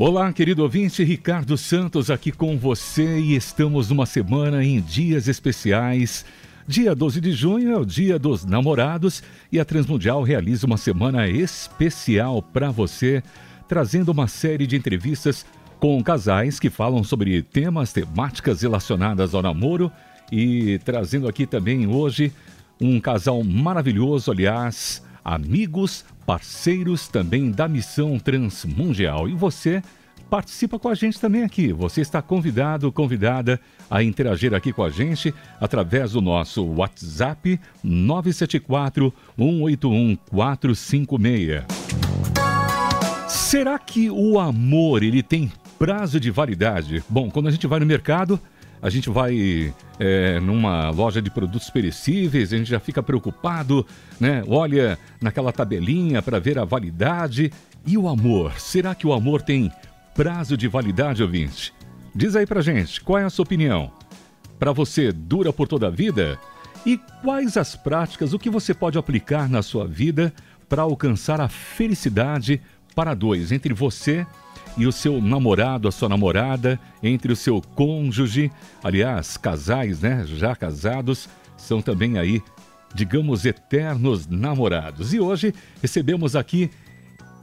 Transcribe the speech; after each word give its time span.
Olá, 0.00 0.32
querido 0.32 0.62
ouvinte, 0.62 1.02
Ricardo 1.02 1.58
Santos 1.58 2.08
aqui 2.08 2.30
com 2.30 2.56
você 2.56 3.18
e 3.18 3.34
estamos 3.34 3.90
numa 3.90 4.06
semana 4.06 4.64
em 4.64 4.80
dias 4.80 5.26
especiais. 5.26 6.24
Dia 6.68 6.94
12 6.94 7.20
de 7.20 7.32
junho 7.32 7.72
é 7.72 7.76
o 7.76 7.84
Dia 7.84 8.16
dos 8.16 8.44
Namorados 8.44 9.24
e 9.50 9.58
a 9.58 9.64
Transmundial 9.64 10.22
realiza 10.22 10.68
uma 10.68 10.76
semana 10.76 11.26
especial 11.26 12.40
para 12.40 12.70
você, 12.70 13.24
trazendo 13.66 14.12
uma 14.12 14.28
série 14.28 14.68
de 14.68 14.76
entrevistas 14.76 15.44
com 15.80 16.00
casais 16.00 16.60
que 16.60 16.70
falam 16.70 17.02
sobre 17.02 17.42
temas, 17.42 17.92
temáticas 17.92 18.62
relacionadas 18.62 19.34
ao 19.34 19.42
namoro 19.42 19.90
e 20.30 20.78
trazendo 20.84 21.26
aqui 21.26 21.44
também 21.44 21.88
hoje 21.88 22.32
um 22.80 23.00
casal 23.00 23.42
maravilhoso, 23.42 24.30
aliás, 24.30 25.02
amigos, 25.24 26.04
parceiros 26.24 27.08
também 27.08 27.50
da 27.50 27.66
missão 27.66 28.18
transmundial. 28.18 29.28
E 29.28 29.34
você 29.34 29.82
participa 30.28 30.78
com 30.78 30.88
a 30.88 30.94
gente 30.94 31.20
também 31.20 31.42
aqui. 31.42 31.72
Você 31.72 32.00
está 32.00 32.20
convidado, 32.20 32.92
convidada 32.92 33.60
a 33.90 34.02
interagir 34.02 34.54
aqui 34.54 34.72
com 34.72 34.82
a 34.82 34.90
gente 34.90 35.34
através 35.60 36.12
do 36.12 36.20
nosso 36.20 36.64
WhatsApp 36.64 37.58
974 37.82 39.12
181 39.36 40.16
456. 40.30 41.64
Será 43.28 43.78
que 43.78 44.10
o 44.10 44.38
amor 44.38 45.02
ele 45.02 45.22
tem 45.22 45.50
prazo 45.78 46.20
de 46.20 46.30
validade? 46.30 47.02
Bom, 47.08 47.30
quando 47.30 47.48
a 47.48 47.50
gente 47.50 47.66
vai 47.66 47.80
no 47.80 47.86
mercado, 47.86 48.38
a 48.80 48.90
gente 48.90 49.08
vai 49.10 49.72
é, 49.98 50.38
numa 50.40 50.90
loja 50.90 51.20
de 51.20 51.30
produtos 51.30 51.70
perecíveis, 51.70 52.52
a 52.52 52.56
gente 52.56 52.70
já 52.70 52.78
fica 52.78 53.02
preocupado, 53.02 53.86
né? 54.20 54.44
Olha 54.46 54.98
naquela 55.20 55.52
tabelinha 55.52 56.22
para 56.22 56.38
ver 56.38 56.58
a 56.58 56.64
validade. 56.64 57.50
E 57.86 57.96
o 57.96 58.08
amor? 58.08 58.52
Será 58.60 58.94
que 58.94 59.06
o 59.06 59.12
amor 59.12 59.40
tem 59.40 59.72
prazo 60.18 60.56
de 60.56 60.66
validade, 60.66 61.22
ouvinte? 61.22 61.72
Diz 62.12 62.34
aí 62.34 62.44
pra 62.44 62.60
gente, 62.60 63.00
qual 63.00 63.20
é 63.20 63.24
a 63.24 63.30
sua 63.30 63.44
opinião? 63.44 63.92
Para 64.58 64.72
você, 64.72 65.12
dura 65.12 65.52
por 65.52 65.68
toda 65.68 65.86
a 65.86 65.90
vida? 65.90 66.36
E 66.84 66.98
quais 67.22 67.56
as 67.56 67.76
práticas, 67.76 68.32
o 68.32 68.38
que 68.38 68.50
você 68.50 68.74
pode 68.74 68.98
aplicar 68.98 69.48
na 69.48 69.62
sua 69.62 69.86
vida 69.86 70.34
para 70.68 70.82
alcançar 70.82 71.40
a 71.40 71.48
felicidade 71.48 72.60
para 72.96 73.14
dois, 73.14 73.52
entre 73.52 73.72
você 73.72 74.26
e 74.76 74.88
o 74.88 74.90
seu 74.90 75.22
namorado, 75.22 75.86
a 75.86 75.92
sua 75.92 76.08
namorada, 76.08 76.80
entre 77.00 77.32
o 77.32 77.36
seu 77.36 77.62
cônjuge. 77.76 78.50
Aliás, 78.82 79.36
casais, 79.36 80.00
né, 80.00 80.24
já 80.26 80.56
casados, 80.56 81.28
são 81.56 81.80
também 81.80 82.18
aí, 82.18 82.42
digamos, 82.92 83.44
eternos 83.44 84.26
namorados. 84.26 85.14
E 85.14 85.20
hoje 85.20 85.54
recebemos 85.80 86.34
aqui 86.34 86.72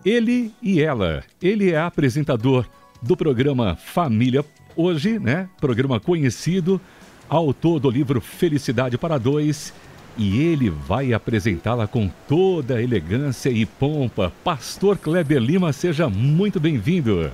ele 0.05 0.53
e 0.61 0.81
ela. 0.81 1.23
Ele 1.41 1.71
é 1.71 1.79
apresentador 1.79 2.67
do 3.01 3.17
programa 3.17 3.75
Família 3.75 4.45
Hoje, 4.77 5.17
né? 5.17 5.49
Programa 5.59 6.01
conhecido, 6.01 6.81
autor 7.29 7.79
do 7.79 7.89
livro 7.89 8.19
Felicidade 8.19 8.97
para 8.97 9.17
Dois 9.17 9.73
e 10.17 10.41
ele 10.41 10.69
vai 10.69 11.13
apresentá-la 11.13 11.87
com 11.87 12.09
toda 12.27 12.81
elegância 12.81 13.49
e 13.49 13.65
pompa. 13.65 14.33
Pastor 14.43 14.97
Kleber 14.97 15.39
Lima, 15.39 15.71
seja 15.71 16.09
muito 16.09 16.59
bem-vindo. 16.59 17.31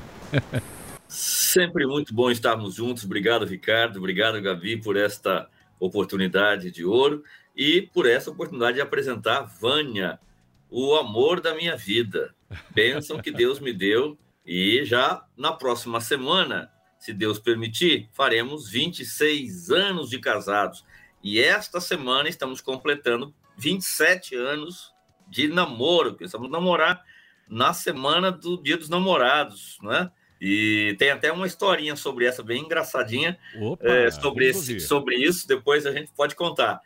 Sempre 1.08 1.86
muito 1.88 2.14
bom 2.14 2.30
estarmos 2.30 2.76
juntos. 2.76 3.04
Obrigado, 3.04 3.46
Ricardo. 3.46 3.98
Obrigado, 3.98 4.40
Gabi, 4.40 4.78
por 4.78 4.96
esta 4.96 5.48
oportunidade 5.80 6.72
de 6.72 6.86
ouro 6.86 7.24
e 7.56 7.82
por 7.82 8.08
essa 8.08 8.30
oportunidade 8.30 8.76
de 8.76 8.82
apresentar 8.82 9.42
Vânia, 9.60 10.20
o 10.72 10.96
amor 10.96 11.42
da 11.42 11.54
minha 11.54 11.76
vida. 11.76 12.34
Bênção 12.72 13.22
que 13.22 13.30
Deus 13.30 13.60
me 13.60 13.74
deu. 13.74 14.18
E 14.46 14.84
já 14.86 15.24
na 15.38 15.52
próxima 15.52 16.00
semana, 16.00 16.72
se 16.98 17.14
Deus 17.14 17.38
permitir, 17.38 18.10
faremos 18.14 18.70
26 18.70 19.70
anos 19.70 20.10
de 20.10 20.18
casados. 20.18 20.86
E 21.22 21.40
esta 21.40 21.82
semana 21.82 22.30
estamos 22.30 22.62
completando 22.62 23.36
27 23.58 24.36
anos 24.36 24.92
de 25.28 25.48
namoro, 25.48 26.16
que 26.16 26.24
estamos 26.24 26.50
namorar 26.50 27.04
na 27.48 27.74
semana 27.74 28.32
do 28.32 28.62
Dia 28.62 28.78
dos 28.78 28.90
Namorados, 28.90 29.78
né? 29.84 30.10
E 30.40 30.96
tem 30.98 31.12
até 31.12 31.32
uma 31.32 31.46
historinha 31.46 31.96
sobre 31.96 32.26
essa, 32.26 32.42
bem 32.42 32.64
engraçadinha, 32.64 33.38
Opa, 33.62 33.86
é, 33.86 34.10
sobre, 34.10 34.48
esse, 34.48 34.80
sobre 34.80 35.16
isso, 35.18 35.48
depois 35.48 35.86
a 35.86 35.92
gente 35.92 36.12
pode 36.14 36.34
contar. 36.34 36.82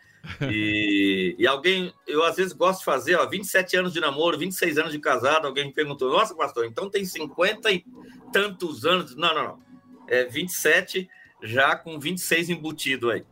E, 0.49 1.35
e, 1.37 1.47
alguém, 1.47 1.93
eu 2.07 2.23
às 2.23 2.35
vezes 2.35 2.53
gosto 2.53 2.79
de 2.79 2.85
fazer, 2.85 3.15
ó, 3.15 3.25
27 3.27 3.77
anos 3.77 3.93
de 3.93 3.99
namoro, 3.99 4.37
26 4.37 4.77
anos 4.77 4.91
de 4.91 4.99
casado, 4.99 5.47
alguém 5.47 5.65
me 5.65 5.73
perguntou, 5.73 6.11
nossa, 6.11 6.35
pastor, 6.35 6.65
então 6.65 6.89
tem 6.89 7.05
50 7.05 7.71
e 7.71 7.85
tantos 8.31 8.85
anos. 8.85 9.15
Não, 9.15 9.33
não, 9.33 9.43
não. 9.43 9.59
É 10.07 10.25
27 10.25 11.07
já 11.43 11.75
com 11.75 11.99
26 11.99 12.49
embutido 12.49 13.11
aí. 13.11 13.23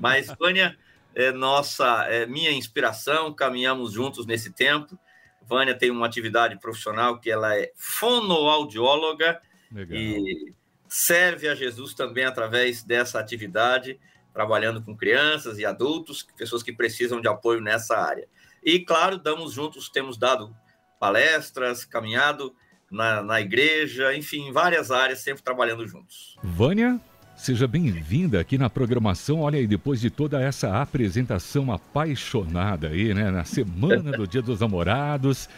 Mas 0.00 0.26
Vânia 0.38 0.76
é 1.14 1.30
nossa, 1.30 2.04
é 2.08 2.26
minha 2.26 2.50
inspiração, 2.50 3.32
caminhamos 3.32 3.92
juntos 3.92 4.26
nesse 4.26 4.52
tempo. 4.52 4.98
Vânia 5.42 5.76
tem 5.76 5.90
uma 5.90 6.06
atividade 6.06 6.58
profissional 6.58 7.20
que 7.20 7.30
ela 7.30 7.56
é 7.56 7.70
fonoaudióloga 7.76 9.40
Legal. 9.70 9.96
e 9.96 10.54
serve 10.88 11.48
a 11.48 11.54
Jesus 11.54 11.94
também 11.94 12.24
através 12.24 12.82
dessa 12.82 13.20
atividade, 13.20 13.98
trabalhando 14.34 14.82
com 14.82 14.96
crianças 14.96 15.58
e 15.58 15.64
adultos, 15.64 16.26
pessoas 16.36 16.62
que 16.62 16.72
precisam 16.72 17.20
de 17.20 17.28
apoio 17.28 17.60
nessa 17.60 17.96
área. 17.96 18.26
E, 18.62 18.80
claro, 18.80 19.16
damos 19.16 19.52
juntos, 19.52 19.88
temos 19.88 20.18
dado 20.18 20.54
palestras, 20.98 21.84
caminhado 21.84 22.54
na, 22.90 23.22
na 23.22 23.40
igreja, 23.40 24.14
enfim, 24.14 24.52
várias 24.52 24.90
áreas, 24.90 25.20
sempre 25.20 25.42
trabalhando 25.42 25.86
juntos. 25.86 26.36
Vânia, 26.42 27.00
Seja 27.36 27.66
bem-vinda 27.66 28.40
aqui 28.40 28.56
na 28.56 28.70
programação. 28.70 29.40
Olha 29.40 29.58
aí, 29.58 29.66
depois 29.66 30.00
de 30.00 30.08
toda 30.08 30.40
essa 30.40 30.80
apresentação 30.80 31.72
apaixonada 31.72 32.88
aí, 32.88 33.12
né? 33.12 33.28
Na 33.28 33.44
semana 33.44 34.12
do 34.12 34.26
Dia 34.26 34.40
dos 34.40 34.60
Namorados, 34.60 35.48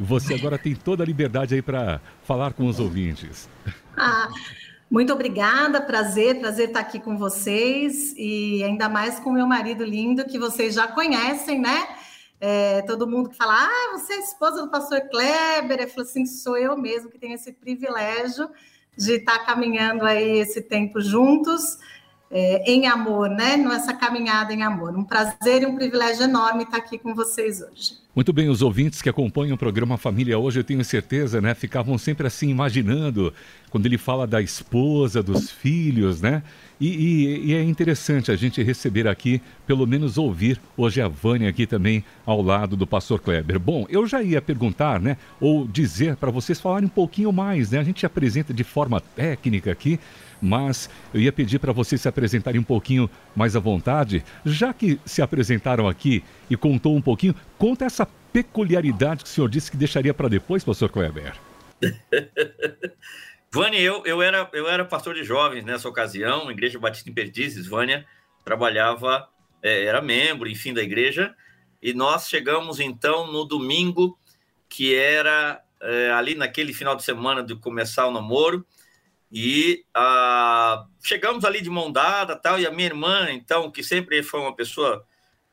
você 0.00 0.34
agora 0.34 0.56
tem 0.56 0.74
toda 0.74 1.02
a 1.02 1.06
liberdade 1.06 1.54
aí 1.54 1.60
para 1.60 2.00
falar 2.24 2.54
com 2.54 2.66
os 2.66 2.80
ouvintes. 2.80 3.50
Ah, 3.98 4.28
muito 4.90 5.12
obrigada, 5.12 5.80
prazer, 5.80 6.38
prazer 6.38 6.68
estar 6.68 6.80
aqui 6.80 7.00
com 7.00 7.16
vocês 7.16 8.14
e 8.16 8.62
ainda 8.62 8.88
mais 8.88 9.18
com 9.18 9.32
meu 9.32 9.46
marido 9.46 9.84
lindo 9.84 10.24
que 10.24 10.38
vocês 10.38 10.74
já 10.74 10.86
conhecem, 10.86 11.60
né? 11.60 11.88
É, 12.40 12.82
todo 12.82 13.06
mundo 13.06 13.30
que 13.30 13.36
fala, 13.36 13.64
ah, 13.64 13.98
você 13.98 14.12
é 14.12 14.18
esposa 14.20 14.62
do 14.62 14.70
pastor 14.70 15.00
Kleber, 15.08 15.80
eu 15.80 15.88
falo 15.88 16.02
assim, 16.02 16.24
sou 16.26 16.56
eu 16.56 16.76
mesmo 16.76 17.10
que 17.10 17.18
tenho 17.18 17.34
esse 17.34 17.52
privilégio 17.52 18.48
de 18.96 19.14
estar 19.14 19.40
caminhando 19.44 20.04
aí 20.04 20.38
esse 20.38 20.62
tempo 20.62 21.00
juntos. 21.00 21.78
É, 22.30 22.70
em 22.70 22.86
amor, 22.86 23.28
né? 23.28 23.56
Nessa 23.56 23.94
caminhada 23.94 24.52
em 24.52 24.62
amor. 24.62 24.96
Um 24.96 25.04
prazer 25.04 25.62
e 25.62 25.66
um 25.66 25.76
privilégio 25.76 26.24
enorme 26.24 26.64
estar 26.64 26.78
aqui 26.78 26.98
com 26.98 27.14
vocês 27.14 27.60
hoje. 27.60 28.06
Muito 28.16 28.32
bem, 28.32 28.48
os 28.48 28.62
ouvintes 28.62 29.02
que 29.02 29.10
acompanham 29.10 29.54
o 29.54 29.58
programa 29.58 29.98
Família 29.98 30.38
hoje, 30.38 30.58
eu 30.58 30.64
tenho 30.64 30.82
certeza, 30.82 31.38
né? 31.38 31.54
Ficavam 31.54 31.98
sempre 31.98 32.26
assim 32.26 32.48
imaginando 32.48 33.32
quando 33.70 33.84
ele 33.84 33.98
fala 33.98 34.26
da 34.26 34.40
esposa, 34.40 35.22
dos 35.22 35.50
filhos, 35.50 36.22
né? 36.22 36.42
E, 36.80 36.88
e, 36.88 37.46
e, 37.46 37.54
é 37.54 37.62
interessante 37.62 38.30
a 38.30 38.36
gente 38.36 38.62
receber 38.62 39.06
aqui, 39.06 39.40
pelo 39.66 39.86
menos 39.86 40.18
ouvir 40.18 40.60
hoje 40.76 41.00
a 41.00 41.08
Vânia 41.08 41.48
aqui 41.48 41.66
também 41.66 42.02
ao 42.24 42.42
lado 42.42 42.76
do 42.76 42.86
pastor 42.86 43.20
Kleber. 43.20 43.58
Bom, 43.58 43.86
eu 43.88 44.06
já 44.06 44.22
ia 44.22 44.42
perguntar, 44.42 45.00
né, 45.00 45.16
ou 45.40 45.66
dizer 45.66 46.16
para 46.16 46.30
vocês 46.30 46.60
falarem 46.60 46.86
um 46.86 46.90
pouquinho 46.90 47.32
mais, 47.32 47.70
né? 47.70 47.78
A 47.78 47.84
gente 47.84 48.04
apresenta 48.04 48.52
de 48.52 48.64
forma 48.64 49.00
técnica 49.00 49.72
aqui, 49.72 50.00
mas 50.40 50.90
eu 51.12 51.20
ia 51.20 51.32
pedir 51.32 51.58
para 51.58 51.72
vocês 51.72 52.00
se 52.00 52.08
apresentarem 52.08 52.60
um 52.60 52.64
pouquinho 52.64 53.08
mais 53.34 53.56
à 53.56 53.60
vontade, 53.60 54.24
já 54.44 54.72
que 54.72 55.00
se 55.04 55.22
apresentaram 55.22 55.88
aqui 55.88 56.22
e 56.48 56.56
contou 56.56 56.94
um 56.94 57.02
pouquinho, 57.02 57.34
conta 57.58 57.84
essa 57.84 58.06
peculiaridade 58.32 59.24
que 59.24 59.30
o 59.30 59.32
senhor 59.32 59.48
disse 59.48 59.70
que 59.70 59.76
deixaria 59.76 60.12
para 60.12 60.28
depois, 60.28 60.62
pastor 60.62 60.90
Kleber. 60.90 61.34
Vânia, 63.50 63.80
eu, 63.80 64.02
eu, 64.04 64.20
era, 64.20 64.48
eu 64.52 64.68
era 64.68 64.84
pastor 64.84 65.14
de 65.14 65.24
jovens 65.24 65.64
nessa 65.64 65.88
ocasião, 65.88 66.50
Igreja 66.50 66.78
Batista 66.78 67.08
em 67.08 67.14
Perdizes. 67.14 67.66
Vânia 67.66 68.04
trabalhava, 68.44 69.28
é, 69.62 69.84
era 69.84 70.02
membro, 70.02 70.48
enfim, 70.48 70.74
da 70.74 70.82
igreja. 70.82 71.34
E 71.80 71.94
nós 71.94 72.28
chegamos, 72.28 72.80
então, 72.80 73.30
no 73.32 73.44
domingo, 73.44 74.18
que 74.68 74.94
era 74.94 75.62
é, 75.80 76.10
ali 76.10 76.34
naquele 76.34 76.74
final 76.74 76.94
de 76.94 77.02
semana 77.02 77.42
de 77.42 77.54
começar 77.56 78.06
o 78.06 78.12
namoro. 78.12 78.66
E 79.30 79.84
ah, 79.94 80.86
chegamos 81.02 81.44
ali 81.44 81.60
de 81.60 81.70
mão 81.70 81.90
dada, 81.90 82.36
tal, 82.36 82.58
e 82.58 82.66
a 82.66 82.70
minha 82.70 82.86
irmã, 82.86 83.30
então, 83.30 83.70
que 83.70 83.82
sempre 83.82 84.22
foi 84.22 84.40
uma 84.40 84.54
pessoa 84.54 85.04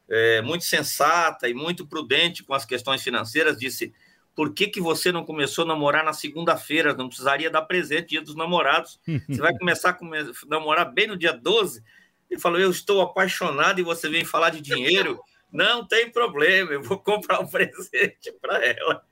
é, 0.10 0.42
muito 0.42 0.64
sensata 0.64 1.50
e 1.50 1.54
muito 1.54 1.86
prudente 1.88 2.44
com 2.44 2.54
as 2.54 2.66
questões 2.66 3.02
financeiras, 3.02 3.58
disse: 3.58 3.94
por 4.36 4.54
que, 4.54 4.68
que 4.68 4.82
você 4.82 5.12
não 5.12 5.24
começou 5.24 5.64
a 5.64 5.68
namorar 5.68 6.04
na 6.04 6.14
segunda-feira? 6.14 6.94
Não 6.94 7.08
precisaria 7.08 7.50
dar 7.50 7.62
presente 7.64 8.10
dia 8.10 8.22
dos 8.22 8.36
namorados. 8.36 9.00
Você 9.28 9.40
vai 9.40 9.56
começar 9.56 9.90
a 9.90 9.94
come 9.94 10.18
namorar 10.48 10.92
bem 10.92 11.08
no 11.08 11.18
dia 11.18 11.34
12? 11.34 11.84
Ele 12.30 12.40
falou: 12.40 12.60
Eu 12.60 12.72
estou 12.72 13.02
apaixonado 13.02 13.80
e 13.80 13.84
você 13.84 14.10
vem 14.10 14.26
falar 14.26 14.50
de 14.50 14.60
dinheiro. 14.62 15.20
Não 15.54 15.88
tem 15.88 16.10
problema, 16.10 16.72
eu 16.72 16.82
vou 16.82 16.98
comprar 16.98 17.40
um 17.40 17.46
presente 17.48 18.32
para 18.42 18.58
ela. 18.66 19.06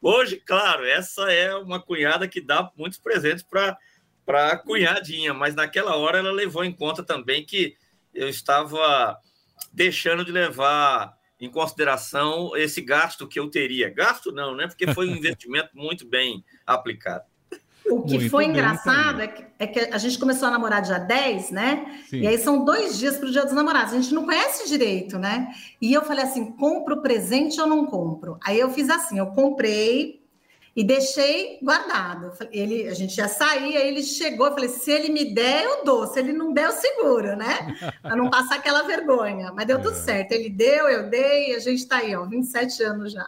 Hoje, 0.00 0.36
claro, 0.36 0.84
essa 0.86 1.32
é 1.32 1.52
uma 1.56 1.82
cunhada 1.82 2.28
que 2.28 2.40
dá 2.40 2.70
muitos 2.76 3.00
presentes 3.00 3.42
para 3.42 3.76
a 4.28 4.56
cunhadinha, 4.56 5.34
mas 5.34 5.56
naquela 5.56 5.96
hora 5.96 6.18
ela 6.18 6.30
levou 6.30 6.64
em 6.64 6.72
conta 6.72 7.02
também 7.02 7.44
que 7.44 7.76
eu 8.14 8.28
estava 8.28 9.18
deixando 9.72 10.24
de 10.24 10.30
levar 10.30 11.16
em 11.40 11.50
consideração 11.50 12.56
esse 12.56 12.80
gasto 12.80 13.26
que 13.26 13.40
eu 13.40 13.50
teria. 13.50 13.90
Gasto 13.90 14.30
não, 14.30 14.54
né? 14.54 14.68
Porque 14.68 14.92
foi 14.94 15.08
um 15.08 15.16
investimento 15.16 15.70
muito 15.74 16.06
bem 16.06 16.44
aplicado. 16.64 17.24
O 17.90 18.02
que 18.02 18.18
Muito 18.18 18.30
foi 18.30 18.44
engraçado 18.44 19.20
é 19.20 19.28
que, 19.28 19.44
é 19.58 19.66
que, 19.66 19.80
a 19.94 19.98
gente 19.98 20.18
começou 20.18 20.48
a 20.48 20.50
namorar 20.50 20.82
dia 20.82 20.98
10, 20.98 21.50
né? 21.50 22.00
Sim. 22.08 22.20
E 22.20 22.26
aí 22.26 22.38
são 22.38 22.64
dois 22.64 22.98
dias 22.98 23.16
para 23.16 23.28
o 23.28 23.32
dia 23.32 23.44
dos 23.44 23.52
namorados. 23.52 23.92
A 23.92 24.00
gente 24.00 24.12
não 24.12 24.24
conhece 24.24 24.68
direito, 24.68 25.18
né? 25.18 25.48
E 25.80 25.92
eu 25.92 26.02
falei 26.02 26.24
assim: 26.24 26.52
compro 26.52 27.00
presente 27.00 27.60
ou 27.60 27.66
não 27.66 27.86
compro? 27.86 28.38
Aí 28.44 28.58
eu 28.58 28.70
fiz 28.70 28.90
assim: 28.90 29.18
eu 29.18 29.28
comprei 29.28 30.20
e 30.74 30.84
deixei 30.84 31.58
guardado. 31.62 32.32
Ele, 32.50 32.88
a 32.88 32.94
gente 32.94 33.16
ia 33.16 33.28
sair, 33.28 33.76
aí 33.76 33.88
ele 33.88 34.02
chegou, 34.02 34.48
eu 34.48 34.52
falei: 34.52 34.68
se 34.68 34.90
ele 34.90 35.08
me 35.08 35.32
der, 35.32 35.64
eu 35.64 35.84
dou, 35.84 36.06
se 36.06 36.18
ele 36.18 36.32
não 36.32 36.52
der, 36.52 36.66
eu 36.66 36.72
seguro, 36.72 37.36
né? 37.36 37.76
Para 38.02 38.16
não 38.16 38.28
passar 38.28 38.56
aquela 38.56 38.82
vergonha. 38.82 39.52
Mas 39.54 39.66
deu 39.66 39.78
é. 39.78 39.80
tudo 39.80 39.94
certo. 39.94 40.32
Ele 40.32 40.50
deu, 40.50 40.88
eu 40.88 41.08
dei, 41.08 41.52
e 41.52 41.54
a 41.54 41.60
gente 41.60 41.78
está 41.78 41.98
aí, 41.98 42.14
ó, 42.16 42.26
27 42.26 42.82
anos 42.82 43.12
já. 43.12 43.26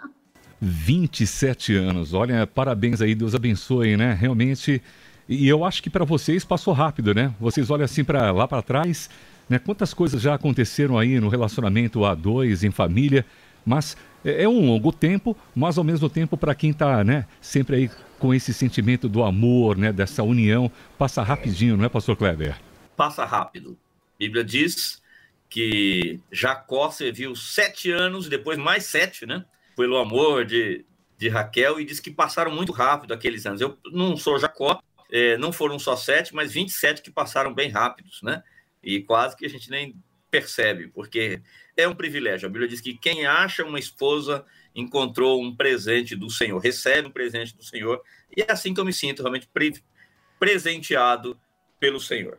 27 0.61 1.75
anos. 1.75 2.15
Olha, 2.15 2.47
parabéns 2.47 3.01
aí, 3.01 3.15
Deus 3.15 3.35
abençoe, 3.35 3.97
né? 3.97 4.17
Realmente. 4.19 4.83
E 5.29 5.47
eu 5.47 5.65
acho 5.65 5.83
que 5.83 5.91
para 5.91 6.05
vocês 6.05 6.45
passou 6.45 6.73
rápido, 6.73 7.15
né? 7.15 7.35
Vocês 7.39 7.71
olham 7.71 7.85
assim 7.85 8.03
para 8.03 8.31
lá 8.33 8.49
para 8.49 8.63
trás, 8.63 9.11
né? 9.49 9.59
Quantas 9.59 9.93
coisas 9.93 10.23
já 10.23 10.35
aconteceram 10.35 10.99
aí 10.99 11.21
no 11.21 11.29
relacionamento 11.29 12.05
a 12.05 12.15
dois, 12.15 12.65
em 12.65 12.71
família, 12.71 13.25
mas 13.65 13.97
é, 14.25 14.45
é 14.45 14.49
um 14.49 14.67
longo 14.67 14.93
tempo, 14.93 15.37
mas 15.55 15.79
ao 15.79 15.85
mesmo 15.85 16.09
tempo 16.09 16.37
para 16.37 16.55
quem 16.55 16.71
está, 16.71 17.05
né, 17.05 17.27
sempre 17.41 17.77
aí 17.77 17.91
com 18.19 18.35
esse 18.35 18.53
sentimento 18.53 19.09
do 19.09 19.23
amor, 19.23 19.77
né, 19.77 19.93
dessa 19.93 20.23
união, 20.23 20.71
passa 20.99 21.23
rapidinho, 21.23 21.77
não 21.77 21.85
é, 21.85 21.89
pastor 21.89 22.17
Kleber? 22.17 22.57
Passa 22.97 23.25
rápido. 23.25 23.79
A 24.17 24.19
Bíblia 24.19 24.43
diz 24.43 25.01
que 25.49 26.19
Jacó 26.33 26.91
serviu 26.91 27.35
sete 27.37 27.91
anos, 27.91 28.29
depois 28.29 28.59
mais 28.59 28.85
sete, 28.87 29.25
né? 29.25 29.45
Pelo 29.79 29.97
amor 29.97 30.45
de, 30.45 30.85
de 31.17 31.29
Raquel 31.29 31.79
e 31.79 31.85
diz 31.85 32.01
que 32.01 32.11
passaram 32.11 32.51
muito 32.51 32.73
rápido 32.73 33.15
aqueles 33.15 33.47
anos. 33.47 33.61
Eu 33.61 33.79
não 33.93 34.17
sou 34.17 34.37
Jacó, 34.37 34.81
é, 35.09 35.39
não 35.39 35.53
foram 35.53 35.79
só 35.79 35.95
sete, 35.95 36.35
mas 36.35 36.53
27 36.53 37.01
que 37.01 37.13
passaram 37.13 37.55
bem 37.55 37.71
rápidos, 37.71 38.21
né? 38.21 38.43
E 38.83 39.01
quase 39.01 39.37
que 39.37 39.47
a 39.47 39.49
gente 39.49 39.71
nem 39.71 39.95
percebe, 40.33 40.89
porque 40.89 41.41
é 41.77 41.87
um 41.87 41.95
privilégio. 41.95 42.47
A 42.47 42.51
Bíblia 42.51 42.69
diz 42.69 42.81
que 42.81 42.93
quem 42.93 43.25
acha 43.25 43.65
uma 43.65 43.79
esposa 43.79 44.45
encontrou 44.75 45.41
um 45.41 45.55
presente 45.55 46.17
do 46.17 46.29
Senhor, 46.29 46.59
recebe 46.59 47.07
um 47.07 47.13
presente 47.13 47.57
do 47.57 47.63
Senhor, 47.63 48.03
e 48.37 48.43
é 48.43 48.51
assim 48.51 48.75
que 48.75 48.81
eu 48.81 48.85
me 48.85 48.93
sinto 48.93 49.23
realmente 49.23 49.49
pre 49.55 49.75
presenteado 50.41 51.39
pelo 51.79 52.01
Senhor. 52.01 52.39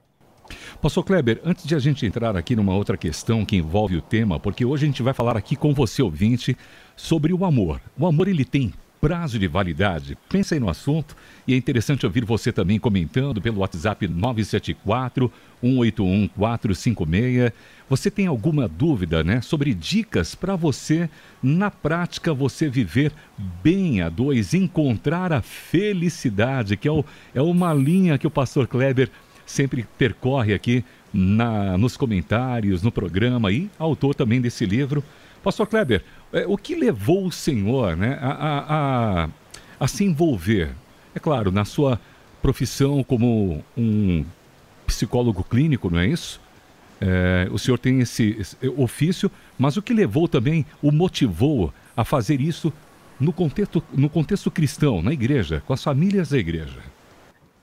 Pastor 0.82 1.04
Kleber, 1.04 1.42
antes 1.44 1.66
de 1.66 1.76
a 1.76 1.80
gente 1.80 2.06
entrar 2.06 2.36
aqui 2.36 2.56
numa 2.56 2.74
outra 2.74 2.98
questão 2.98 3.46
que 3.46 3.56
envolve 3.56 3.98
o 3.98 4.02
tema, 4.02 4.40
porque 4.40 4.66
hoje 4.66 4.86
a 4.86 4.88
gente 4.88 5.04
vai 5.04 5.14
falar 5.14 5.36
aqui 5.38 5.56
com 5.56 5.74
você, 5.74 6.02
ouvinte, 6.02 6.58
sobre 7.00 7.34
o 7.34 7.46
amor. 7.46 7.80
O 7.98 8.06
amor, 8.06 8.28
ele 8.28 8.44
tem 8.44 8.74
prazo 9.00 9.40
de 9.40 9.48
validade? 9.48 10.18
Pensa 10.28 10.54
aí 10.56 10.60
no 10.60 10.70
assunto 10.70 11.16
e 11.48 11.54
é 11.54 11.58
interessante 11.58 12.06
ouvir 12.06 12.26
você 12.26 12.52
também 12.52 12.78
comentando 12.78 13.42
pelo 13.42 13.60
WhatsApp 13.60 14.06
974 14.06 15.32
181 15.62 16.28
456. 16.28 17.54
Você 17.90 18.12
tem 18.12 18.28
alguma 18.28 18.68
dúvida, 18.68 19.24
né, 19.24 19.40
sobre 19.40 19.74
dicas 19.74 20.36
para 20.36 20.58
você 20.58 21.10
na 21.42 21.72
prática 21.72 22.34
você 22.34 22.70
viver 22.70 23.14
bem 23.64 24.02
a 24.02 24.10
dois, 24.10 24.54
encontrar 24.54 25.32
a 25.32 25.42
felicidade, 25.42 26.76
que 26.76 26.88
é, 26.88 26.92
o, 26.92 27.06
é 27.34 27.42
uma 27.42 27.74
linha 27.74 28.18
que 28.18 28.28
o 28.28 28.32
pastor 28.32 28.68
Kleber 28.68 29.10
sempre 29.46 29.88
percorre 29.98 30.54
aqui 30.54 30.84
na, 31.14 31.78
nos 31.78 31.96
comentários, 31.96 32.84
no 32.84 32.92
programa 32.92 33.52
e 33.54 33.70
autor 33.80 34.14
também 34.14 34.42
desse 34.42 34.66
livro. 34.66 35.02
Pastor 35.42 35.68
Kleber, 35.68 36.04
é, 36.34 36.46
o 36.48 36.58
que 36.58 36.76
levou 36.76 37.26
o 37.26 37.32
senhor 37.32 37.96
né, 37.96 38.18
a, 38.22 38.32
a, 38.32 39.24
a, 39.24 39.30
a 39.80 39.88
se 39.88 40.04
envolver, 40.04 40.72
é 41.14 41.20
claro, 41.20 41.52
na 41.52 41.66
sua 41.66 42.00
profissão 42.42 43.04
como 43.04 43.64
um 43.78 44.26
psicólogo 44.86 45.44
clínico, 45.44 45.90
não 45.90 46.00
é 46.00 46.08
isso? 46.08 46.42
É, 47.02 47.48
o 47.52 47.58
senhor 47.58 47.78
tem 47.78 48.00
esse, 48.02 48.36
esse, 48.40 48.58
ofício, 48.78 49.32
mas 49.58 49.78
o 49.78 49.82
que 49.82 49.94
levou 49.94 50.28
também, 50.28 50.66
o 50.82 50.92
motivou 50.92 51.74
a 51.96 52.04
fazer 52.04 52.42
isso 52.42 52.74
no 53.20 53.32
contexto, 53.32 53.84
no 53.94 54.10
contexto 54.10 54.52
cristão, 54.52 55.02
na 55.02 55.14
igreja, 55.14 55.64
com 55.66 55.74
as 55.74 55.84
famílias 55.84 56.30
da 56.30 56.38
igreja? 56.38 56.80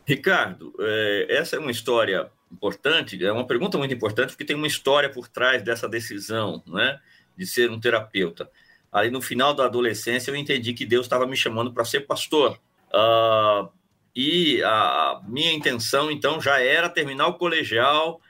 Ricardo, 0.07 0.73
é, 0.79 1.27
essa 1.31 1.57
é 1.57 1.59
uma 1.59 1.71
história 1.71 2.31
importante, 2.51 3.23
é 3.25 3.33
uma 3.33 3.47
pergunta 3.47 3.77
muito 3.77 3.93
importante, 3.93 4.29
porque 4.29 4.45
tem 4.45 4.57
uma 4.57 4.67
história 4.67 5.11
por 5.11 5.29
trás 5.29 5.63
dessa 5.63 5.89
decisão, 5.89 6.63
né, 6.67 6.99
de 7.37 7.47
ser 7.47 7.71
um 7.71 7.79
terapeuta. 7.79 8.51
Ali 8.91 9.11
no 9.11 9.21
final 9.21 9.53
da 9.53 9.65
adolescência, 9.65 10.31
eu 10.31 10.37
entendi 10.37 10.73
que 10.73 10.87
Deus 10.87 11.07
estava 11.07 11.27
me 11.27 11.37
chamando 11.37 11.73
para 11.73 11.85
ser 11.85 12.01
pastor. 12.01 12.59
Uh, 12.89 13.69
e 14.15 14.63
a 14.65 15.21
minha 15.27 15.53
intenção, 15.53 16.11
então, 16.11 16.41
já 16.41 16.61
era 16.61 16.89
terminar 16.89 17.27
o 17.27 17.35
colegial 17.35 18.21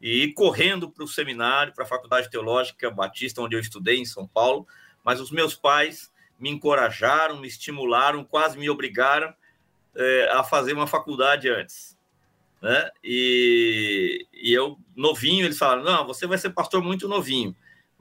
e 0.00 0.24
ir 0.24 0.32
correndo 0.32 0.88
para 0.88 1.02
o 1.02 1.08
seminário, 1.08 1.72
para 1.74 1.84
a 1.84 1.88
Faculdade 1.88 2.30
Teológica 2.30 2.90
Batista, 2.90 3.42
onde 3.42 3.56
eu 3.56 3.60
estudei, 3.60 3.98
em 3.98 4.04
São 4.04 4.26
Paulo. 4.26 4.66
Mas 5.02 5.20
os 5.20 5.30
meus 5.32 5.54
pais 5.54 6.12
me 6.38 6.50
encorajaram, 6.50 7.40
me 7.40 7.48
estimularam, 7.48 8.22
quase 8.22 8.56
me 8.58 8.70
obrigaram 8.70 9.34
é, 9.96 10.30
a 10.32 10.44
fazer 10.44 10.72
uma 10.72 10.86
faculdade 10.86 11.48
antes. 11.48 11.96
Né? 12.62 12.90
E, 13.02 14.26
e 14.32 14.52
eu, 14.52 14.78
novinho, 14.94 15.44
eles 15.44 15.58
falaram: 15.58 15.82
não, 15.82 16.06
você 16.06 16.26
vai 16.26 16.38
ser 16.38 16.50
pastor 16.50 16.82
muito 16.82 17.08
novinho. 17.08 17.54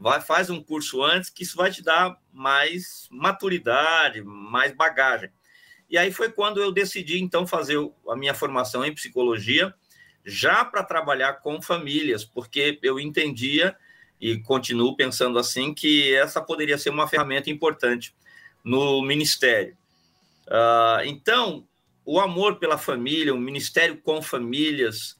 Vai, 0.03 0.19
faz 0.19 0.49
um 0.49 0.61
curso 0.61 1.01
antes, 1.01 1.29
que 1.29 1.43
isso 1.43 1.55
vai 1.55 1.71
te 1.71 1.81
dar 1.81 2.19
mais 2.29 3.07
maturidade, 3.09 4.21
mais 4.21 4.75
bagagem. 4.75 5.29
E 5.89 5.97
aí 5.97 6.11
foi 6.11 6.29
quando 6.29 6.61
eu 6.61 6.73
decidi, 6.73 7.21
então, 7.21 7.47
fazer 7.47 7.77
a 8.09 8.13
minha 8.13 8.33
formação 8.33 8.83
em 8.83 8.93
psicologia, 8.93 9.73
já 10.25 10.65
para 10.65 10.83
trabalhar 10.83 11.35
com 11.35 11.61
famílias, 11.61 12.25
porque 12.25 12.77
eu 12.83 12.99
entendia 12.99 13.77
e 14.19 14.39
continuo 14.39 14.93
pensando 14.97 15.39
assim 15.39 15.73
que 15.73 16.13
essa 16.13 16.41
poderia 16.41 16.77
ser 16.77 16.89
uma 16.89 17.07
ferramenta 17.07 17.49
importante 17.49 18.13
no 18.61 19.01
ministério. 19.03 19.77
Uh, 20.47 21.05
então, 21.05 21.65
o 22.03 22.19
amor 22.19 22.59
pela 22.59 22.77
família, 22.77 23.33
o 23.33 23.39
ministério 23.39 23.95
com 23.95 24.21
famílias, 24.21 25.17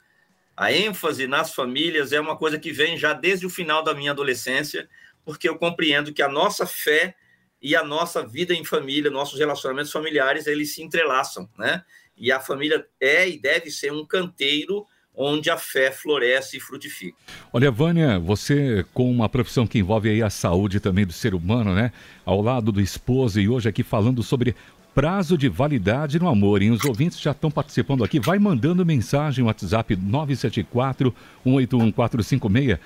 a 0.56 0.72
ênfase 0.72 1.28
nas 1.28 1.54
famílias 1.54 2.12
é 2.12 2.20
uma 2.20 2.38
coisa 2.38 2.60
que 2.60 2.72
vem 2.72 2.98
já 2.98 3.14
desde 3.14 3.46
o 3.46 3.50
final 3.50 3.84
da 3.84 3.94
minha 3.94 4.12
adolescência, 4.12 4.88
porque 5.26 5.50
eu 5.50 5.58
compreendo 5.58 6.14
que 6.14 6.22
a 6.22 6.30
nossa 6.30 6.66
fé 6.66 7.16
e 7.62 7.76
a 7.76 7.84
nossa 7.84 8.26
vida 8.26 8.54
em 8.54 8.64
família, 8.64 9.10
nossos 9.10 9.40
relacionamentos 9.40 9.92
familiares, 9.92 10.48
eles 10.48 10.74
se 10.74 10.84
entrelaçam, 10.84 11.50
né? 11.58 11.84
E 12.16 12.32
a 12.32 12.40
família 12.40 12.86
é 13.00 13.28
e 13.28 13.40
deve 13.40 13.72
ser 13.72 13.92
um 13.92 14.06
canteiro 14.06 14.86
onde 15.16 15.50
a 15.50 15.58
fé 15.58 15.92
floresce 15.92 16.58
e 16.58 16.60
frutifica. 16.60 17.18
Olha, 17.52 17.72
Vânia, 17.72 18.20
você 18.20 18.84
com 18.94 19.10
uma 19.10 19.30
profissão 19.30 19.66
que 19.66 19.80
envolve 19.80 20.10
aí 20.10 20.22
a 20.22 20.30
saúde 20.30 20.80
também 20.80 21.06
do 21.06 21.14
ser 21.14 21.34
humano, 21.34 21.74
né? 21.74 21.92
Ao 22.26 22.42
lado 22.42 22.72
do 22.72 22.82
esposo 22.82 23.40
e 23.40 23.48
hoje 23.48 23.70
aqui 23.70 23.84
falando 23.84 24.22
sobre 24.24 24.56
prazo 24.94 25.38
de 25.38 25.50
validade 25.50 26.20
no 26.20 26.28
amor. 26.28 26.62
E 26.62 26.70
os 26.70 26.84
ouvintes 26.86 27.20
já 27.20 27.32
estão 27.32 27.50
participando 27.50 28.04
aqui. 28.04 28.20
Vai 28.20 28.40
mandando 28.40 28.86
mensagem 28.86 29.44
WhatsApp 29.46 29.96
974 29.96 31.14
181 31.44 31.92
456. 31.92 32.80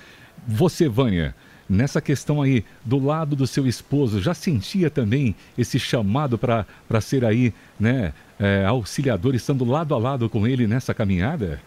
Você, 0.46 0.88
Vânia, 0.88 1.34
nessa 1.68 2.00
questão 2.00 2.40
aí, 2.40 2.64
do 2.84 2.98
lado 2.98 3.36
do 3.36 3.46
seu 3.46 3.66
esposo, 3.66 4.20
já 4.20 4.32
sentia 4.32 4.90
também 4.90 5.34
esse 5.56 5.78
chamado 5.78 6.38
para 6.38 7.00
ser 7.00 7.24
aí, 7.24 7.52
né, 7.78 8.12
é, 8.38 8.64
auxiliador, 8.64 9.34
estando 9.34 9.64
lado 9.64 9.94
a 9.94 9.98
lado 9.98 10.28
com 10.30 10.46
ele 10.46 10.66
nessa 10.66 10.94
caminhada? 10.94 11.60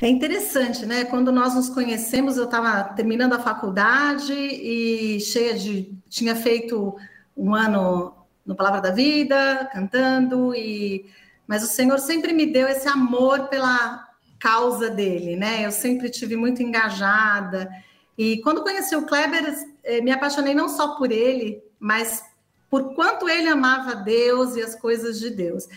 É 0.00 0.08
interessante, 0.08 0.84
né? 0.84 1.04
Quando 1.04 1.32
nós 1.32 1.54
nos 1.54 1.70
conhecemos, 1.70 2.36
eu 2.36 2.44
estava 2.44 2.84
terminando 2.84 3.32
a 3.32 3.38
faculdade 3.38 4.32
e 4.32 5.18
cheia 5.20 5.54
de. 5.54 5.90
tinha 6.08 6.36
feito 6.36 6.94
um 7.34 7.54
ano 7.54 8.12
no 8.46 8.54
Palavra 8.54 8.80
da 8.80 8.90
Vida, 8.90 9.68
cantando 9.72 10.54
e 10.54 11.10
mas 11.46 11.62
o 11.62 11.68
Senhor 11.68 11.98
sempre 11.98 12.32
me 12.32 12.46
deu 12.46 12.66
esse 12.66 12.88
amor 12.88 13.48
pela 13.48 14.08
causa 14.38 14.90
dele, 14.90 15.36
né? 15.36 15.64
Eu 15.64 15.70
sempre 15.70 16.10
tive 16.10 16.36
muito 16.36 16.62
engajada 16.62 17.70
e 18.18 18.40
quando 18.40 18.62
conheci 18.62 18.96
o 18.96 19.06
Kleber, 19.06 19.54
eh, 19.84 20.00
me 20.00 20.10
apaixonei 20.10 20.54
não 20.54 20.68
só 20.68 20.96
por 20.96 21.12
ele, 21.12 21.62
mas 21.78 22.24
por 22.70 22.94
quanto 22.94 23.28
ele 23.28 23.48
amava 23.48 23.94
Deus 23.94 24.56
e 24.56 24.62
as 24.62 24.74
coisas 24.74 25.18
de 25.18 25.30
Deus. 25.30 25.68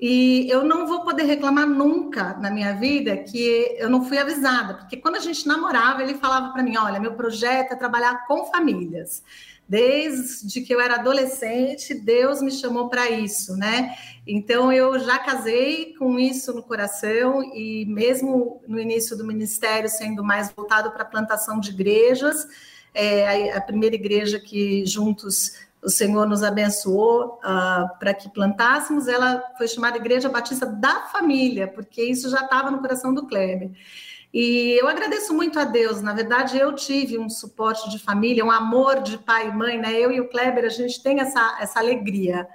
E 0.00 0.48
eu 0.50 0.64
não 0.64 0.86
vou 0.86 1.02
poder 1.02 1.24
reclamar 1.24 1.66
nunca 1.66 2.34
na 2.34 2.50
minha 2.50 2.72
vida 2.74 3.16
que 3.18 3.76
eu 3.78 3.88
não 3.88 4.04
fui 4.04 4.18
avisada, 4.18 4.74
porque 4.74 4.96
quando 4.96 5.16
a 5.16 5.20
gente 5.20 5.46
namorava, 5.46 6.02
ele 6.02 6.14
falava 6.14 6.52
para 6.52 6.62
mim: 6.62 6.76
olha, 6.76 6.98
meu 6.98 7.14
projeto 7.14 7.72
é 7.72 7.76
trabalhar 7.76 8.26
com 8.26 8.46
famílias. 8.46 9.22
Desde 9.68 10.60
que 10.60 10.74
eu 10.74 10.80
era 10.80 10.96
adolescente, 10.96 11.94
Deus 11.94 12.42
me 12.42 12.50
chamou 12.50 12.88
para 12.88 13.10
isso, 13.10 13.56
né? 13.56 13.96
Então 14.26 14.72
eu 14.72 14.98
já 14.98 15.18
casei 15.18 15.94
com 15.94 16.18
isso 16.18 16.52
no 16.52 16.62
coração 16.62 17.42
e 17.54 17.86
mesmo 17.86 18.60
no 18.66 18.78
início 18.78 19.16
do 19.16 19.24
ministério 19.24 19.88
sendo 19.88 20.22
mais 20.22 20.52
voltado 20.52 20.90
para 20.90 21.02
a 21.02 21.06
plantação 21.06 21.58
de 21.58 21.70
igrejas, 21.70 22.46
é, 22.94 23.52
a, 23.52 23.58
a 23.58 23.60
primeira 23.60 23.94
igreja 23.94 24.38
que 24.38 24.84
juntos 24.84 25.52
o 25.82 25.90
Senhor 25.90 26.26
nos 26.28 26.42
abençoou 26.44 27.40
uh, 27.40 27.98
para 27.98 28.14
que 28.14 28.28
plantássemos, 28.30 29.08
ela 29.08 29.42
foi 29.58 29.66
chamada 29.66 29.96
Igreja 29.96 30.28
Batista 30.28 30.64
da 30.64 31.06
Família, 31.06 31.66
porque 31.66 32.04
isso 32.04 32.30
já 32.30 32.42
estava 32.42 32.70
no 32.70 32.78
coração 32.78 33.12
do 33.12 33.26
Kleber. 33.26 33.70
E 34.32 34.78
eu 34.80 34.88
agradeço 34.88 35.34
muito 35.34 35.58
a 35.58 35.64
Deus. 35.64 36.00
Na 36.00 36.14
verdade, 36.14 36.58
eu 36.58 36.74
tive 36.74 37.18
um 37.18 37.28
suporte 37.28 37.90
de 37.90 37.98
família, 37.98 38.44
um 38.44 38.50
amor 38.50 39.02
de 39.02 39.18
pai 39.18 39.48
e 39.48 39.52
mãe, 39.52 39.78
né? 39.78 39.92
Eu 39.92 40.10
e 40.10 40.20
o 40.20 40.28
Kleber, 40.28 40.64
a 40.64 40.70
gente 40.70 41.02
tem 41.02 41.20
essa, 41.20 41.58
essa 41.60 41.78
alegria, 41.78 42.48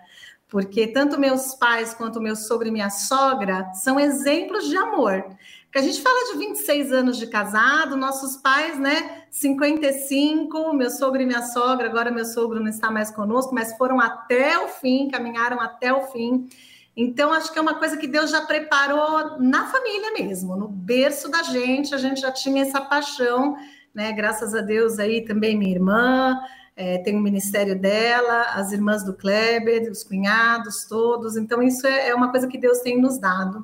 porque 0.48 0.88
tanto 0.88 1.20
meus 1.20 1.54
pais 1.54 1.94
quanto 1.94 2.20
meu 2.20 2.36
sogro 2.36 2.68
e 2.68 2.72
minha 2.72 2.90
sogra 2.90 3.72
são 3.76 4.00
exemplos 4.00 4.68
de 4.68 4.76
amor. 4.76 5.24
Porque 5.66 5.78
a 5.78 5.82
gente 5.82 6.02
fala 6.02 6.32
de 6.32 6.40
26 6.40 6.92
anos 6.92 7.18
de 7.18 7.28
casado, 7.28 7.96
nossos 7.96 8.38
pais, 8.38 8.80
né? 8.80 9.26
55, 9.30 10.74
meu 10.74 10.90
sogro 10.90 11.22
e 11.22 11.26
minha 11.28 11.44
sogra, 11.44 11.88
agora 11.88 12.10
meu 12.10 12.26
sogro 12.26 12.60
não 12.60 12.70
está 12.70 12.90
mais 12.90 13.12
conosco, 13.12 13.54
mas 13.54 13.78
foram 13.78 14.00
até 14.00 14.58
o 14.58 14.70
fim, 14.70 15.10
caminharam 15.10 15.60
até 15.60 15.94
o 15.94 16.08
fim. 16.08 16.50
Então, 17.00 17.32
acho 17.32 17.54
que 17.54 17.60
é 17.60 17.62
uma 17.62 17.75
coisa 17.75 17.96
que 17.96 18.08
Deus 18.08 18.32
já 18.32 18.42
preparou 18.42 19.39
na 19.39 19.68
família 19.68 20.13
mesmo, 20.13 20.56
no 20.56 20.68
berço 20.68 21.30
da 21.30 21.44
gente, 21.44 21.94
a 21.94 21.98
gente 22.00 22.20
já 22.20 22.32
tinha 22.32 22.63
essa 22.63 22.82
paixão, 22.82 23.56
né? 23.94 24.12
Graças 24.12 24.56
a 24.56 24.62
Deus 24.62 24.98
aí 24.98 25.24
também 25.24 25.56
minha 25.56 25.75
irmã, 25.75 26.39
é, 26.75 26.98
tem 26.98 27.16
o 27.16 27.22
ministério 27.22 27.80
dela, 27.80 28.48
as 28.56 28.72
irmãs 28.72 29.06
do 29.06 29.13
Kleber, 29.13 29.92
os 29.92 30.04
cunhados, 30.04 30.86
todos. 30.86 31.38
Então, 31.38 31.62
isso 31.62 31.86
é, 31.86 32.10
é 32.10 32.16
uma 32.16 32.32
coisa 32.32 32.48
que 32.48 32.58
Deus 32.58 32.80
tem 32.80 33.00
nos 33.00 33.20
dado. 33.20 33.63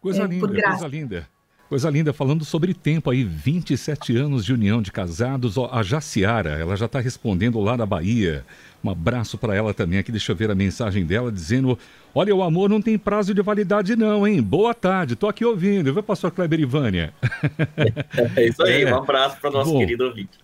Coisa 0.00 0.24
é, 0.24 0.26
linda, 0.26 0.48
coisa 0.48 0.88
linda. 0.88 1.28
Coisa 1.68 1.90
linda, 1.90 2.12
falando 2.12 2.44
sobre 2.44 2.72
tempo 2.72 3.10
aí, 3.10 3.24
27 3.24 4.16
anos 4.16 4.44
de 4.44 4.52
união 4.52 4.80
de 4.80 4.92
casados. 4.92 5.58
Ó, 5.58 5.68
a 5.72 5.82
Jaciara, 5.82 6.50
ela 6.50 6.76
já 6.76 6.86
está 6.86 7.00
respondendo 7.00 7.58
lá 7.58 7.76
na 7.76 7.84
Bahia. 7.84 8.44
Um 8.84 8.90
abraço 8.90 9.36
para 9.36 9.52
ela 9.52 9.74
também 9.74 9.98
aqui. 9.98 10.12
Deixa 10.12 10.30
eu 10.30 10.36
ver 10.36 10.48
a 10.48 10.54
mensagem 10.54 11.04
dela 11.04 11.32
dizendo: 11.32 11.76
Olha, 12.14 12.32
o 12.32 12.44
amor 12.44 12.70
não 12.70 12.80
tem 12.80 12.96
prazo 12.96 13.34
de 13.34 13.42
validade, 13.42 13.96
não, 13.96 14.24
hein? 14.24 14.40
Boa 14.40 14.72
tarde, 14.72 15.16
tô 15.16 15.26
aqui 15.26 15.44
ouvindo. 15.44 15.92
Vai, 15.92 16.04
pastor 16.04 16.30
Kleber 16.30 16.60
Ivânia. 16.60 17.12
É 18.36 18.46
isso 18.46 18.62
aí, 18.62 18.82
é. 18.82 18.94
um 18.94 18.98
abraço 18.98 19.38
para 19.40 19.50
nosso 19.50 19.72
Bom, 19.72 19.78
querido 19.78 20.04
ouvinte. 20.04 20.38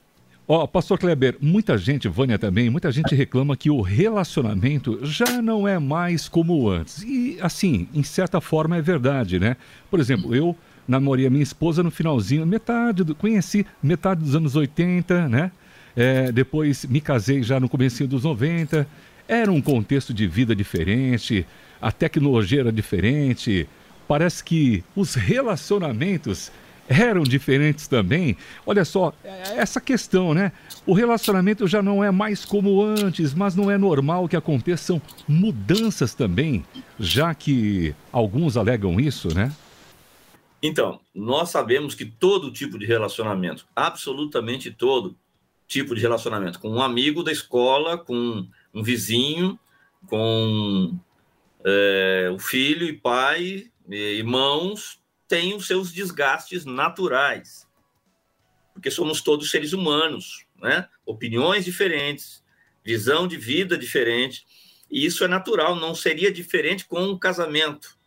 Ó, 0.46 0.66
pastor 0.66 0.98
Kleber, 0.98 1.36
muita 1.40 1.78
gente, 1.78 2.08
Vânia 2.08 2.38
também, 2.38 2.68
muita 2.68 2.90
gente 2.90 3.14
reclama 3.14 3.56
que 3.56 3.70
o 3.70 3.80
relacionamento 3.80 4.98
já 5.02 5.40
não 5.40 5.68
é 5.68 5.78
mais 5.78 6.28
como 6.28 6.68
antes. 6.68 7.02
E, 7.02 7.38
assim, 7.40 7.88
em 7.94 8.02
certa 8.02 8.40
forma 8.40 8.76
é 8.76 8.82
verdade, 8.82 9.38
né? 9.38 9.56
Por 9.90 10.00
exemplo, 10.00 10.34
eu 10.34 10.56
namorei 10.86 11.26
a 11.26 11.30
minha 11.30 11.42
esposa 11.42 11.82
no 11.82 11.90
finalzinho, 11.90 12.46
metade, 12.46 13.04
do, 13.04 13.14
conheci 13.14 13.66
metade 13.82 14.22
dos 14.22 14.34
anos 14.34 14.56
80, 14.56 15.28
né? 15.28 15.50
É, 15.94 16.32
depois 16.32 16.84
me 16.86 17.00
casei 17.00 17.42
já 17.42 17.60
no 17.60 17.68
começo 17.68 18.06
dos 18.06 18.24
90. 18.24 18.86
Era 19.28 19.52
um 19.52 19.60
contexto 19.60 20.12
de 20.12 20.26
vida 20.26 20.54
diferente, 20.54 21.46
a 21.80 21.92
tecnologia 21.92 22.60
era 22.60 22.72
diferente. 22.72 23.68
Parece 24.08 24.42
que 24.42 24.82
os 24.96 25.14
relacionamentos 25.14 26.50
eram 26.88 27.22
diferentes 27.22 27.86
também. 27.86 28.36
Olha 28.66 28.84
só, 28.84 29.12
é, 29.24 29.58
essa 29.58 29.80
questão, 29.80 30.34
né? 30.34 30.52
O 30.84 30.92
relacionamento 30.92 31.66
já 31.66 31.82
não 31.82 32.02
é 32.02 32.10
mais 32.10 32.44
como 32.44 32.82
antes, 32.82 33.32
mas 33.32 33.54
não 33.54 33.70
é 33.70 33.78
normal 33.78 34.28
que 34.28 34.36
aconteçam 34.36 35.00
mudanças 35.26 36.14
também, 36.14 36.64
já 36.98 37.34
que 37.34 37.94
alguns 38.12 38.56
alegam 38.56 38.98
isso, 39.00 39.32
né? 39.34 39.52
Então, 40.62 41.00
nós 41.12 41.50
sabemos 41.50 41.94
que 41.94 42.04
todo 42.04 42.52
tipo 42.52 42.78
de 42.78 42.86
relacionamento, 42.86 43.66
absolutamente 43.74 44.70
todo, 44.70 45.18
tipo 45.66 45.94
de 45.94 46.00
relacionamento, 46.00 46.60
com 46.60 46.70
um 46.70 46.82
amigo 46.82 47.22
da 47.22 47.32
escola, 47.32 47.98
com 47.98 48.46
um 48.72 48.82
vizinho, 48.82 49.58
com 50.06 50.96
é, 51.64 52.30
o 52.32 52.38
filho 52.38 52.86
e 52.86 52.92
pai, 52.92 53.70
e 53.88 53.96
irmãos, 53.96 55.00
tem 55.26 55.54
os 55.54 55.66
seus 55.66 55.92
desgastes 55.92 56.64
naturais, 56.64 57.66
porque 58.72 58.90
somos 58.90 59.20
todos 59.20 59.50
seres 59.50 59.72
humanos, 59.72 60.46
né? 60.60 60.88
Opiniões 61.04 61.64
diferentes, 61.64 62.44
visão 62.84 63.26
de 63.26 63.36
vida 63.36 63.76
diferente, 63.76 64.46
e 64.90 65.04
isso 65.04 65.24
é 65.24 65.28
natural. 65.28 65.74
Não 65.74 65.94
seria 65.94 66.30
diferente 66.30 66.84
com 66.84 67.02
um 67.02 67.18
casamento, 67.18 67.98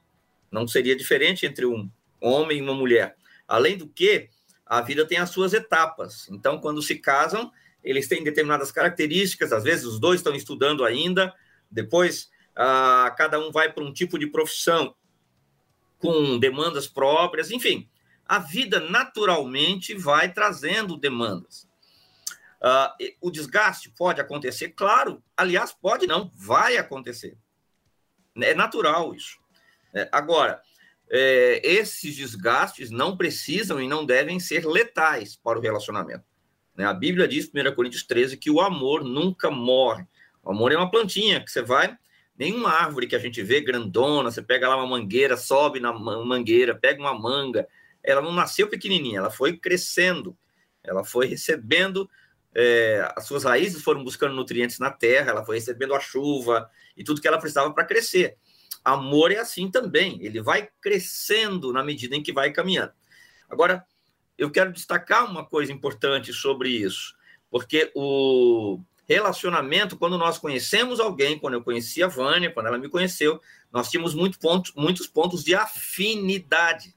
não 0.52 0.68
seria 0.68 0.96
diferente 0.96 1.46
entre 1.46 1.66
um 1.66 1.90
homem 2.26 2.58
e 2.58 2.62
uma 2.62 2.74
mulher. 2.74 3.16
Além 3.48 3.78
do 3.78 3.88
que, 3.88 4.30
a 4.66 4.82
vida 4.82 5.06
tem 5.06 5.20
as 5.20 5.30
suas 5.30 5.54
etapas. 5.54 6.28
Então, 6.30 6.60
quando 6.60 6.82
se 6.82 6.96
casam, 6.96 7.52
eles 7.84 8.08
têm 8.08 8.24
determinadas 8.24 8.72
características, 8.72 9.54
às 9.54 9.64
vezes 9.64 9.86
os 9.86 10.00
dois 10.00 10.20
estão 10.20 10.34
estudando 10.34 10.84
ainda, 10.84 11.34
depois 11.70 12.32
ah, 12.56 13.14
cada 13.16 13.40
um 13.40 13.52
vai 13.52 13.72
para 13.72 13.84
um 13.84 13.94
tipo 13.94 14.18
de 14.18 14.28
profissão 14.28 14.96
com 16.00 16.40
demandas 16.40 16.88
próprias, 16.88 17.52
enfim, 17.52 17.88
a 18.26 18.40
vida 18.40 18.80
naturalmente 18.80 19.94
vai 19.94 20.34
trazendo 20.34 20.98
demandas. 20.98 21.70
Ah, 22.60 22.96
o 23.22 23.30
desgaste 23.30 23.92
pode 23.92 24.20
acontecer, 24.20 24.70
claro, 24.70 25.24
aliás, 25.38 25.72
pode 25.72 26.08
não, 26.08 26.32
vai 26.34 26.78
acontecer. 26.78 27.38
É 28.38 28.56
natural 28.56 29.14
isso. 29.14 29.38
É, 29.94 30.10
agora, 30.12 30.62
é, 31.10 31.62
esses 31.64 32.16
desgastes 32.16 32.90
não 32.90 33.16
precisam 33.16 33.82
e 33.82 33.88
não 33.88 34.06
devem 34.06 34.40
ser 34.40 34.66
letais 34.66 35.36
para 35.36 35.60
o 35.60 35.62
relacionamento. 35.62 36.24
Né? 36.76 36.86
A 36.86 36.94
Bíblia 36.94 37.28
diz, 37.28 37.50
1 37.50 37.76
Coríntios 37.76 38.04
13, 38.04 38.38
que 38.38 38.50
o 38.50 38.60
amor 38.60 39.04
nunca 39.04 39.50
morre. 39.50 40.06
O 40.44 40.52
amor 40.52 40.72
é 40.72 40.78
uma 40.78 40.90
plantinha 40.90 41.40
que 41.40 41.52
você 41.52 41.62
vai. 41.62 41.96
Nenhuma 42.38 42.70
árvore 42.70 43.08
que 43.08 43.16
a 43.16 43.20
gente 43.20 43.42
vê 43.42 43.62
grandona, 43.62 44.30
você 44.30 44.42
pega 44.42 44.68
lá 44.68 44.76
uma 44.76 44.88
mangueira, 44.88 45.38
sobe 45.38 45.80
na 45.80 45.94
mangueira, 45.94 46.76
pega 46.76 47.00
uma 47.00 47.18
manga. 47.18 47.68
Ela 48.04 48.22
não 48.22 48.34
nasceu 48.34 48.68
pequenininha, 48.68 49.20
ela 49.20 49.32
foi 49.32 49.58
crescendo, 49.58 50.38
ela 50.84 51.04
foi 51.04 51.28
recebendo, 51.28 52.10
é, 52.54 53.10
as 53.16 53.26
suas 53.26 53.44
raízes 53.44 53.82
foram 53.82 54.04
buscando 54.04 54.36
nutrientes 54.36 54.80
na 54.80 54.92
terra, 54.92 55.32
ela 55.32 55.46
foi 55.46 55.56
recebendo 55.56 55.96
a 55.96 56.00
chuva 56.00 56.70
e 56.96 57.04
tudo 57.04 57.22
que 57.22 57.28
ela 57.28 57.40
precisava 57.40 57.74
para 57.74 57.86
crescer. 57.86 58.38
Amor 58.86 59.32
é 59.32 59.40
assim 59.40 59.70
também, 59.70 60.20
ele 60.22 60.40
vai 60.40 60.70
crescendo 60.80 61.74
na 61.74 61.84
medida 61.84 62.16
em 62.16 62.22
que 62.22 62.32
vai 62.32 62.52
caminhando. 62.52 62.94
Agora, 63.50 63.84
eu 64.38 64.52
quero 64.52 64.72
destacar 64.72 65.30
uma 65.30 65.44
coisa 65.44 65.74
importante 65.74 66.32
sobre 66.32 66.70
isso, 66.70 67.16
porque 67.50 67.92
o 67.96 68.80
relacionamento, 69.08 69.98
quando 69.98 70.18
nós 70.18 70.38
conhecemos 70.38 71.00
alguém, 71.00 71.40
quando 71.40 71.56
eu 71.56 71.64
conheci 71.64 72.04
a 72.04 72.08
Vânia, 72.08 72.52
quando 72.52 72.68
ela 72.68 72.78
me 72.78 72.90
conheceu, 72.90 73.42
nós 73.72 73.90
tínhamos 73.90 74.14
muito 74.14 74.40
pontos, 74.40 74.72
muitos 74.76 75.08
pontos 75.08 75.44
de 75.44 75.56
afinidade. 75.56 76.96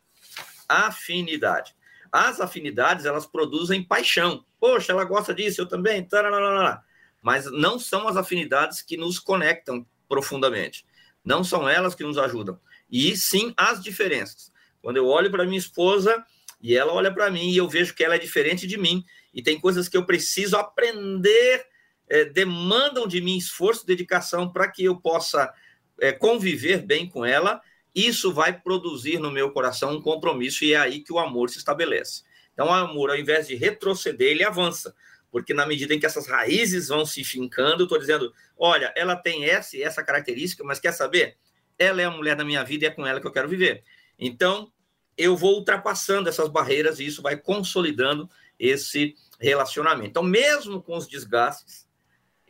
Afinidade. 0.68 1.75
As 2.11 2.40
afinidades, 2.40 3.04
elas 3.04 3.26
produzem 3.26 3.83
paixão. 3.83 4.45
Poxa, 4.59 4.92
ela 4.92 5.04
gosta 5.04 5.35
disso, 5.35 5.61
eu 5.61 5.66
também. 5.66 6.04
Tararara. 6.04 6.83
Mas 7.23 7.50
não 7.50 7.78
são 7.78 8.09
as 8.09 8.16
afinidades 8.16 8.80
que 8.80 8.97
nos 8.97 9.18
conectam 9.18 9.87
profundamente. 10.09 10.87
Não 11.28 11.44
são 11.44 11.68
elas 11.68 11.94
que 11.94 12.02
nos 12.02 12.16
ajudam. 12.16 12.58
E 12.90 13.14
sim 13.14 13.52
as 13.54 13.82
diferenças. 13.85 14.50
Quando 14.80 14.97
eu 14.97 15.06
olho 15.06 15.30
para 15.30 15.44
minha 15.44 15.58
esposa 15.58 16.25
e 16.58 16.75
ela 16.75 16.90
olha 16.90 17.12
para 17.12 17.30
mim 17.30 17.50
e 17.50 17.58
eu 17.58 17.68
vejo 17.68 17.94
que 17.94 18.02
ela 18.02 18.14
é 18.14 18.18
diferente 18.18 18.66
de 18.66 18.78
mim 18.78 19.04
e 19.35 19.42
tem 19.42 19.61
coisas 19.61 19.90
que 19.90 19.97
eu 19.99 20.06
preciso 20.06 20.56
aprender, 20.56 21.66
é, 22.08 22.25
demandam 22.25 23.06
de 23.06 23.20
mim 23.20 23.37
esforço, 23.37 23.87
dedicação 23.87 24.50
para 24.50 24.70
que 24.70 24.82
eu 24.82 24.97
possa 24.97 25.52
é, 26.00 26.12
conviver 26.12 26.78
bem 26.78 27.06
com 27.06 27.26
ela. 27.26 27.61
Isso 27.94 28.32
vai 28.32 28.58
produzir 28.58 29.18
no 29.18 29.30
meu 29.30 29.50
coração 29.50 29.97
um 29.97 30.00
compromisso 30.00 30.64
e 30.64 30.73
é 30.73 30.78
aí 30.78 31.00
que 31.00 31.12
o 31.12 31.18
amor 31.18 31.50
se 31.50 31.58
estabelece. 31.58 32.23
Então, 32.54 32.68
o 32.68 32.73
amor, 32.73 33.11
ao 33.11 33.18
invés 33.18 33.47
de 33.47 33.54
retroceder, 33.54 34.30
ele 34.30 34.44
avança 34.44 34.94
porque 35.30 35.52
na 35.52 35.66
medida 35.66 35.94
em 35.94 36.00
que 36.00 36.06
essas 36.06 36.26
raízes 36.26 36.88
vão 36.88 37.04
se 37.04 37.23
fincando, 37.25 37.82
eu 37.82 37.85
estou 37.85 37.99
dizendo, 37.99 38.32
olha, 38.56 38.92
ela 38.97 39.16
tem 39.16 39.44
essa 39.44 39.76
essa 39.78 40.02
característica, 40.02 40.64
mas 40.64 40.80
quer 40.80 40.92
saber? 40.92 41.37
Ela 41.78 42.02
é 42.02 42.04
a 42.04 42.11
mulher 42.11 42.35
da 42.35 42.44
minha 42.44 42.64
vida 42.64 42.85
e 42.85 42.88
é 42.88 42.90
com 42.90 43.06
ela 43.06 43.20
que 43.20 43.26
eu 43.26 43.32
quero 43.32 43.49
viver. 43.49 43.85
Então, 44.18 44.73
eu 45.16 45.37
vou 45.37 45.56
ultrapassando 45.56 46.28
essas 46.28 46.49
barreiras 46.49 46.99
e 46.99 47.06
isso 47.06 47.23
vai 47.23 47.37
consolidando 47.37 48.28
esse 48.58 49.14
relacionamento. 49.38 50.08
Então, 50.08 50.23
mesmo 50.23 50.82
com 50.82 50.97
os 50.97 51.06
desgastes, 51.06 51.87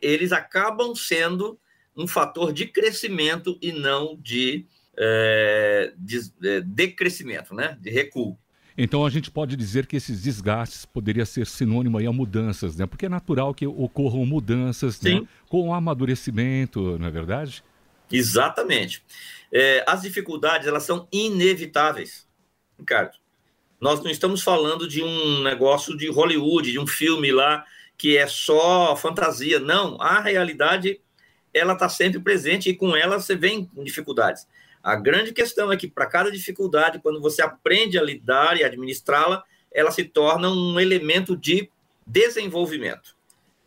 eles 0.01 0.31
acabam 0.31 0.95
sendo 0.95 1.59
um 1.95 2.07
fator 2.07 2.53
de 2.53 2.65
crescimento 2.65 3.57
e 3.61 3.71
não 3.71 4.15
de 4.17 4.65
é, 5.01 5.93
de, 5.97 6.19
é, 6.43 6.61
de 6.61 6.87
crescimento, 6.89 7.53
né? 7.53 7.77
de 7.79 7.89
recuo. 7.89 8.37
Então 8.81 9.05
a 9.05 9.09
gente 9.09 9.29
pode 9.29 9.57
dizer 9.57 9.85
que 9.85 9.97
esses 9.97 10.21
desgastes 10.21 10.85
poderia 10.85 11.25
ser 11.25 11.45
sinônimo 11.45 11.97
aí 11.97 12.07
a 12.07 12.13
mudanças, 12.13 12.77
né? 12.77 12.85
Porque 12.85 13.07
é 13.07 13.09
natural 13.09 13.53
que 13.53 13.67
ocorram 13.67 14.25
mudanças 14.25 15.01
né? 15.01 15.21
com 15.49 15.67
o 15.67 15.73
amadurecimento, 15.73 16.97
não 16.97 17.07
é 17.07 17.11
verdade? 17.11 17.61
Exatamente. 18.09 19.03
É, 19.51 19.83
as 19.85 20.03
dificuldades 20.03 20.65
elas 20.65 20.83
são 20.83 21.09
inevitáveis, 21.11 22.25
Ricardo. 22.79 23.17
Nós 23.81 24.01
não 24.01 24.09
estamos 24.09 24.41
falando 24.41 24.87
de 24.87 25.03
um 25.03 25.43
negócio 25.43 25.97
de 25.97 26.09
Hollywood, 26.09 26.71
de 26.71 26.79
um 26.79 26.87
filme 26.87 27.33
lá 27.33 27.65
que 27.97 28.15
é 28.15 28.27
só 28.27 28.95
fantasia. 28.95 29.59
Não, 29.59 30.01
a 30.01 30.21
realidade 30.21 31.01
ela 31.53 31.73
está 31.73 31.89
sempre 31.89 32.21
presente 32.21 32.69
e 32.69 32.73
com 32.73 32.95
ela 32.95 33.19
você 33.19 33.35
vem 33.35 33.65
com 33.65 33.83
dificuldades. 33.83 34.47
A 34.83 34.95
grande 34.95 35.33
questão 35.33 35.71
é 35.71 35.77
que 35.77 35.87
para 35.87 36.05
cada 36.05 36.31
dificuldade, 36.31 36.99
quando 36.99 37.21
você 37.21 37.41
aprende 37.41 37.97
a 37.99 38.03
lidar 38.03 38.57
e 38.57 38.63
administrá-la, 38.63 39.43
ela 39.71 39.91
se 39.91 40.03
torna 40.03 40.49
um 40.49 40.79
elemento 40.79 41.35
de 41.35 41.69
desenvolvimento. 42.07 43.15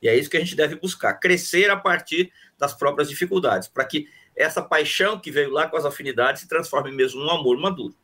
E 0.02 0.08
é 0.08 0.18
isso 0.18 0.28
que 0.28 0.36
a 0.36 0.40
gente 0.40 0.56
deve 0.56 0.74
buscar, 0.76 1.14
crescer 1.14 1.70
a 1.70 1.76
partir 1.76 2.32
das 2.58 2.74
próprias 2.74 3.08
dificuldades, 3.08 3.68
para 3.68 3.84
que 3.84 4.08
essa 4.34 4.62
paixão 4.62 5.18
que 5.18 5.30
veio 5.30 5.50
lá 5.50 5.68
com 5.68 5.76
as 5.76 5.84
afinidades 5.84 6.40
se 6.42 6.48
transforme 6.48 6.90
mesmo 6.90 7.20
num 7.20 7.30
amor 7.30 7.58
maduro. 7.58 7.94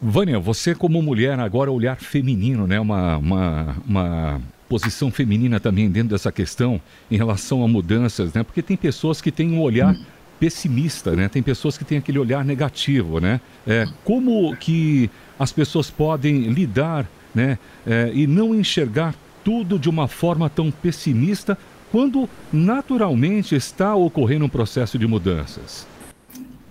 Vânia, 0.00 0.38
você 0.38 0.74
como 0.74 1.00
mulher, 1.00 1.38
agora 1.38 1.70
olhar 1.70 1.96
feminino, 1.96 2.66
né? 2.66 2.80
uma, 2.80 3.16
uma, 3.16 3.76
uma 3.86 4.42
posição 4.68 5.10
feminina 5.10 5.60
também 5.60 5.88
dentro 5.90 6.10
dessa 6.10 6.32
questão 6.32 6.80
em 7.10 7.16
relação 7.16 7.62
a 7.62 7.68
mudanças, 7.68 8.32
né? 8.34 8.42
porque 8.42 8.62
tem 8.62 8.76
pessoas 8.76 9.22
que 9.22 9.30
têm 9.30 9.52
um 9.52 9.62
olhar... 9.62 9.94
Hum 9.94 10.19
pessimista, 10.40 11.14
né? 11.14 11.28
Tem 11.28 11.42
pessoas 11.42 11.76
que 11.76 11.84
têm 11.84 11.98
aquele 11.98 12.18
olhar 12.18 12.42
negativo, 12.42 13.20
né? 13.20 13.40
É, 13.66 13.86
como 14.02 14.56
que 14.56 15.10
as 15.38 15.52
pessoas 15.52 15.90
podem 15.90 16.44
lidar, 16.44 17.06
né? 17.34 17.58
É, 17.86 18.10
e 18.14 18.26
não 18.26 18.54
enxergar 18.54 19.14
tudo 19.44 19.78
de 19.78 19.90
uma 19.90 20.08
forma 20.08 20.48
tão 20.48 20.70
pessimista 20.70 21.56
quando 21.92 22.28
naturalmente 22.52 23.54
está 23.54 23.94
ocorrendo 23.94 24.46
um 24.46 24.48
processo 24.48 24.98
de 24.98 25.06
mudanças? 25.06 25.86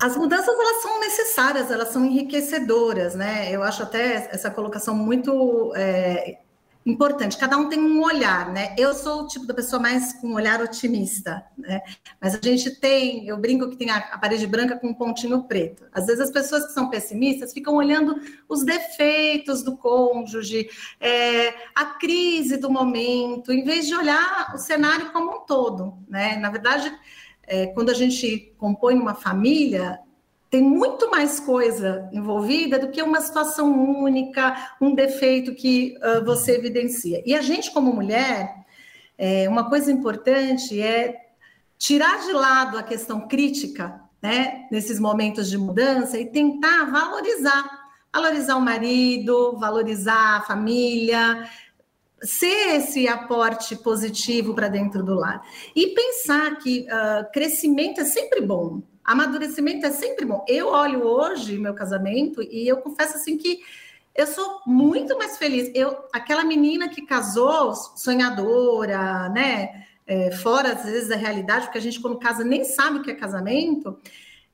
As 0.01 0.15
mudanças 0.17 0.47
elas 0.47 0.81
são 0.81 0.99
necessárias, 0.99 1.71
elas 1.71 1.89
são 1.89 2.05
enriquecedoras, 2.05 3.15
né? 3.15 3.53
Eu 3.53 3.61
acho 3.61 3.83
até 3.83 4.29
essa 4.31 4.49
colocação 4.49 4.95
muito 4.95 5.73
é, 5.75 6.37
importante. 6.89 7.37
Cada 7.37 7.57
um 7.57 7.69
tem 7.69 7.79
um 7.79 8.01
olhar, 8.01 8.51
né? 8.51 8.75
Eu 8.77 8.93
sou 8.93 9.23
o 9.23 9.27
tipo 9.27 9.45
da 9.45 9.53
pessoa 9.53 9.81
mais 9.81 10.13
com 10.13 10.27
um 10.27 10.33
olhar 10.33 10.61
otimista, 10.61 11.43
né? 11.57 11.81
Mas 12.19 12.35
a 12.35 12.39
gente 12.41 12.71
tem, 12.71 13.27
eu 13.27 13.37
brinco 13.37 13.69
que 13.69 13.77
tem 13.77 13.89
a, 13.89 14.17
parede 14.17 14.47
branca 14.47 14.77
com 14.77 14.87
um 14.87 14.93
pontinho 14.93 15.43
preto. 15.43 15.85
Às 15.93 16.07
vezes 16.07 16.21
as 16.21 16.31
pessoas 16.31 16.65
que 16.65 16.73
são 16.73 16.89
pessimistas 16.89 17.53
ficam 17.53 17.75
olhando 17.75 18.19
os 18.47 18.63
defeitos 18.63 19.63
do 19.63 19.77
cônjuge, 19.77 20.69
é, 20.99 21.49
a 21.75 21.85
crise 21.85 22.57
do 22.57 22.69
momento, 22.69 23.51
em 23.51 23.63
vez 23.63 23.87
de 23.87 23.95
olhar 23.95 24.53
o 24.53 24.57
cenário 24.57 25.11
como 25.11 25.37
um 25.37 25.45
todo, 25.45 25.97
né? 26.07 26.37
Na 26.37 26.49
verdade, 26.49 26.91
é, 27.43 27.67
quando 27.67 27.89
a 27.89 27.93
gente 27.93 28.53
compõe 28.57 28.95
uma 28.95 29.15
família, 29.15 29.99
tem 30.49 30.61
muito 30.63 31.11
mais 31.11 31.39
coisa 31.39 32.09
envolvida 32.11 32.79
do 32.79 32.89
que 32.89 33.01
uma 33.01 33.21
situação 33.21 33.71
única, 34.01 34.73
um 34.81 34.95
defeito 34.95 35.53
que 35.53 35.95
uh, 35.97 36.25
você 36.25 36.55
evidencia. 36.55 37.21
E 37.25 37.35
a 37.35 37.41
gente, 37.41 37.71
como 37.71 37.93
mulher, 37.93 38.55
é, 39.17 39.47
uma 39.47 39.69
coisa 39.69 39.91
importante 39.91 40.81
é 40.81 41.15
tirar 41.77 42.25
de 42.25 42.31
lado 42.31 42.77
a 42.77 42.83
questão 42.83 43.27
crítica, 43.27 44.01
né, 44.21 44.67
nesses 44.71 44.99
momentos 44.99 45.49
de 45.49 45.57
mudança 45.57 46.17
e 46.17 46.25
tentar 46.25 46.85
valorizar, 46.85 47.69
valorizar 48.13 48.55
o 48.55 48.61
marido, 48.61 49.57
valorizar 49.57 50.37
a 50.37 50.41
família, 50.41 51.47
ser 52.21 52.75
esse 52.75 53.07
aporte 53.07 53.75
positivo 53.77 54.53
para 54.53 54.67
dentro 54.67 55.03
do 55.03 55.13
lar 55.13 55.41
e 55.75 55.87
pensar 55.87 56.57
que 56.57 56.85
uh, 56.87 57.31
crescimento 57.31 58.01
é 58.01 58.05
sempre 58.05 58.41
bom. 58.41 58.81
Amadurecimento 59.09 59.87
é 59.87 59.89
sempre 59.89 60.23
bom. 60.23 60.45
Eu 60.47 60.67
olho 60.67 61.01
hoje 61.03 61.57
meu 61.57 61.73
casamento 61.73 62.43
e 62.43 62.67
eu 62.67 62.77
confesso 62.77 63.15
assim 63.15 63.39
que 63.39 63.59
eu 64.13 64.27
sou 64.27 64.61
muito 64.67 65.17
mais 65.17 65.35
feliz. 65.35 65.71
Eu, 65.73 65.97
aquela 66.13 66.43
menina 66.43 66.87
que 66.87 67.01
casou, 67.01 67.73
sonhadora, 67.73 69.27
né? 69.29 69.87
É, 70.05 70.29
fora 70.29 70.73
às 70.73 70.83
vezes 70.83 71.09
da 71.09 71.15
realidade, 71.15 71.65
porque 71.65 71.79
a 71.79 71.81
gente 71.81 71.99
quando 71.99 72.19
casa 72.19 72.43
nem 72.43 72.63
sabe 72.63 72.99
o 72.99 73.01
que 73.01 73.09
é 73.09 73.15
casamento. 73.15 73.97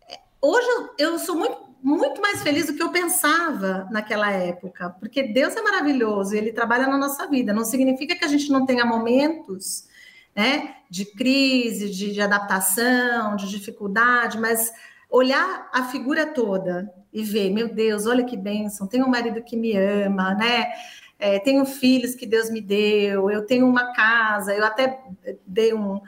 É, 0.09 0.19
hoje 0.41 0.67
eu, 0.69 1.11
eu 1.11 1.19
sou 1.19 1.35
muito 1.35 1.65
muito 1.83 2.21
mais 2.21 2.41
feliz 2.41 2.67
do 2.67 2.75
que 2.75 2.81
eu 2.81 2.91
pensava 2.91 3.89
naquela 3.91 4.31
época, 4.31 4.89
porque 5.01 5.21
Deus 5.21 5.53
é 5.55 5.61
maravilhoso 5.61 6.33
Ele 6.33 6.53
trabalha 6.53 6.87
na 6.87 6.97
nossa 6.97 7.27
vida. 7.27 7.51
Não 7.51 7.65
significa 7.65 8.15
que 8.15 8.23
a 8.23 8.29
gente 8.29 8.49
não 8.49 8.65
tenha 8.65 8.85
momentos 8.85 9.85
né, 10.33 10.74
de 10.95 11.03
crise, 11.03 11.89
de, 11.89 12.13
de 12.13 12.21
adaptação, 12.21 13.35
de 13.35 13.49
dificuldade, 13.49 14.39
mas 14.39 14.71
olhar 15.09 15.69
a 15.73 15.83
figura 15.83 16.25
toda 16.25 16.89
e 17.11 17.21
ver, 17.21 17.49
meu 17.49 17.67
Deus, 17.67 18.05
olha 18.05 18.23
que 18.23 18.37
bênção, 18.37 18.87
tenho 18.87 19.05
um 19.05 19.09
marido 19.09 19.43
que 19.43 19.57
me 19.57 19.75
ama, 19.75 20.33
né? 20.35 20.71
É, 21.19 21.37
tenho 21.37 21.65
filhos 21.65 22.15
que 22.15 22.25
Deus 22.25 22.49
me 22.49 22.61
deu, 22.61 23.29
eu 23.29 23.45
tenho 23.45 23.67
uma 23.67 23.91
casa, 23.91 24.53
eu 24.53 24.63
até 24.63 25.03
dei 25.45 25.73
um. 25.73 25.99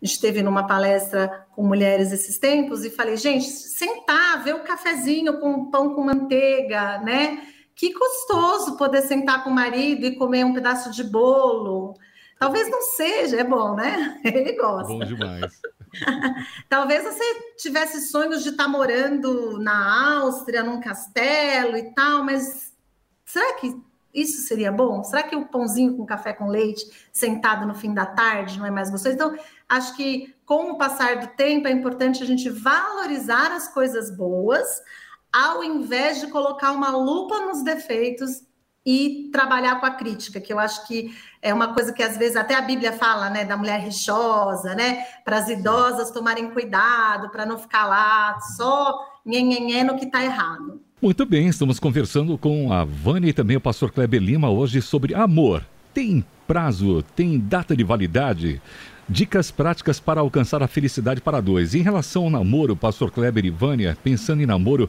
Esteve 0.00 0.42
numa 0.42 0.66
palestra 0.66 1.46
com 1.54 1.64
mulheres 1.64 2.10
esses 2.10 2.36
tempos 2.36 2.84
e 2.84 2.90
falei, 2.90 3.16
gente, 3.16 3.44
sentar, 3.44 4.42
ver 4.42 4.56
o 4.56 4.64
cafezinho 4.64 5.38
com 5.38 5.70
pão 5.70 5.94
com 5.94 6.02
manteiga, 6.02 6.98
né? 6.98 7.46
Que 7.76 7.92
gostoso 7.92 8.76
poder 8.76 9.02
sentar 9.02 9.44
com 9.44 9.50
o 9.50 9.54
marido 9.54 10.04
e 10.04 10.16
comer 10.16 10.44
um 10.44 10.52
pedaço 10.52 10.90
de 10.90 11.04
bolo, 11.04 11.94
Talvez 12.42 12.68
não 12.68 12.82
seja, 12.82 13.36
é 13.36 13.44
bom, 13.44 13.76
né? 13.76 14.20
Ele 14.24 14.54
gosta. 14.54 14.92
Bom 14.92 14.98
demais. 14.98 15.60
Talvez 16.68 17.04
você 17.04 17.22
tivesse 17.56 18.08
sonhos 18.08 18.42
de 18.42 18.48
estar 18.48 18.66
morando 18.66 19.60
na 19.60 20.18
Áustria, 20.18 20.64
num 20.64 20.80
castelo 20.80 21.76
e 21.76 21.94
tal, 21.94 22.24
mas 22.24 22.72
será 23.24 23.54
que 23.54 23.80
isso 24.12 24.42
seria 24.42 24.72
bom? 24.72 25.04
Será 25.04 25.22
que 25.22 25.36
o 25.36 25.46
pãozinho 25.46 25.96
com 25.96 26.04
café 26.04 26.32
com 26.32 26.48
leite, 26.48 26.84
sentado 27.12 27.64
no 27.64 27.76
fim 27.76 27.94
da 27.94 28.06
tarde, 28.06 28.58
não 28.58 28.66
é 28.66 28.72
mais 28.72 28.90
gostoso? 28.90 29.14
Então, 29.14 29.38
acho 29.68 29.96
que 29.96 30.34
com 30.44 30.72
o 30.72 30.76
passar 30.76 31.20
do 31.20 31.28
tempo 31.36 31.68
é 31.68 31.70
importante 31.70 32.24
a 32.24 32.26
gente 32.26 32.50
valorizar 32.50 33.52
as 33.52 33.68
coisas 33.68 34.10
boas, 34.10 34.82
ao 35.32 35.62
invés 35.62 36.18
de 36.18 36.26
colocar 36.26 36.72
uma 36.72 36.90
lupa 36.90 37.38
nos 37.46 37.62
defeitos 37.62 38.42
e 38.84 39.30
trabalhar 39.32 39.78
com 39.80 39.86
a 39.86 39.90
crítica, 39.90 40.40
que 40.40 40.52
eu 40.52 40.58
acho 40.58 40.86
que 40.86 41.14
é 41.40 41.54
uma 41.54 41.72
coisa 41.72 41.92
que 41.92 42.02
às 42.02 42.16
vezes 42.16 42.36
até 42.36 42.54
a 42.54 42.62
Bíblia 42.62 42.92
fala, 42.92 43.30
né, 43.30 43.44
da 43.44 43.56
mulher 43.56 43.80
rixosa, 43.80 44.74
né, 44.74 45.04
para 45.24 45.38
as 45.38 45.48
idosas 45.48 46.10
tomarem 46.10 46.50
cuidado, 46.50 47.30
para 47.30 47.46
não 47.46 47.58
ficar 47.58 47.86
lá 47.86 48.38
só 48.56 48.98
nhenhenhé 49.24 49.84
no 49.84 49.96
que 49.96 50.04
está 50.04 50.22
errado. 50.24 50.80
Muito 51.00 51.26
bem, 51.26 51.48
estamos 51.48 51.80
conversando 51.80 52.38
com 52.38 52.72
a 52.72 52.84
Vânia 52.84 53.30
e 53.30 53.32
também 53.32 53.56
o 53.56 53.60
pastor 53.60 53.90
Kleber 53.90 54.20
Lima 54.20 54.50
hoje 54.50 54.80
sobre 54.80 55.14
amor. 55.14 55.64
Tem 55.92 56.24
prazo, 56.46 57.02
tem 57.16 57.38
data 57.38 57.76
de 57.76 57.82
validade? 57.82 58.62
Dicas 59.08 59.50
práticas 59.50 59.98
para 59.98 60.20
alcançar 60.20 60.62
a 60.62 60.68
felicidade 60.68 61.20
para 61.20 61.40
dois. 61.40 61.74
Em 61.74 61.82
relação 61.82 62.24
ao 62.24 62.30
namoro, 62.30 62.76
pastor 62.76 63.10
Kleber 63.10 63.44
e 63.44 63.50
Vânia, 63.50 63.98
pensando 64.02 64.42
em 64.42 64.46
namoro, 64.46 64.88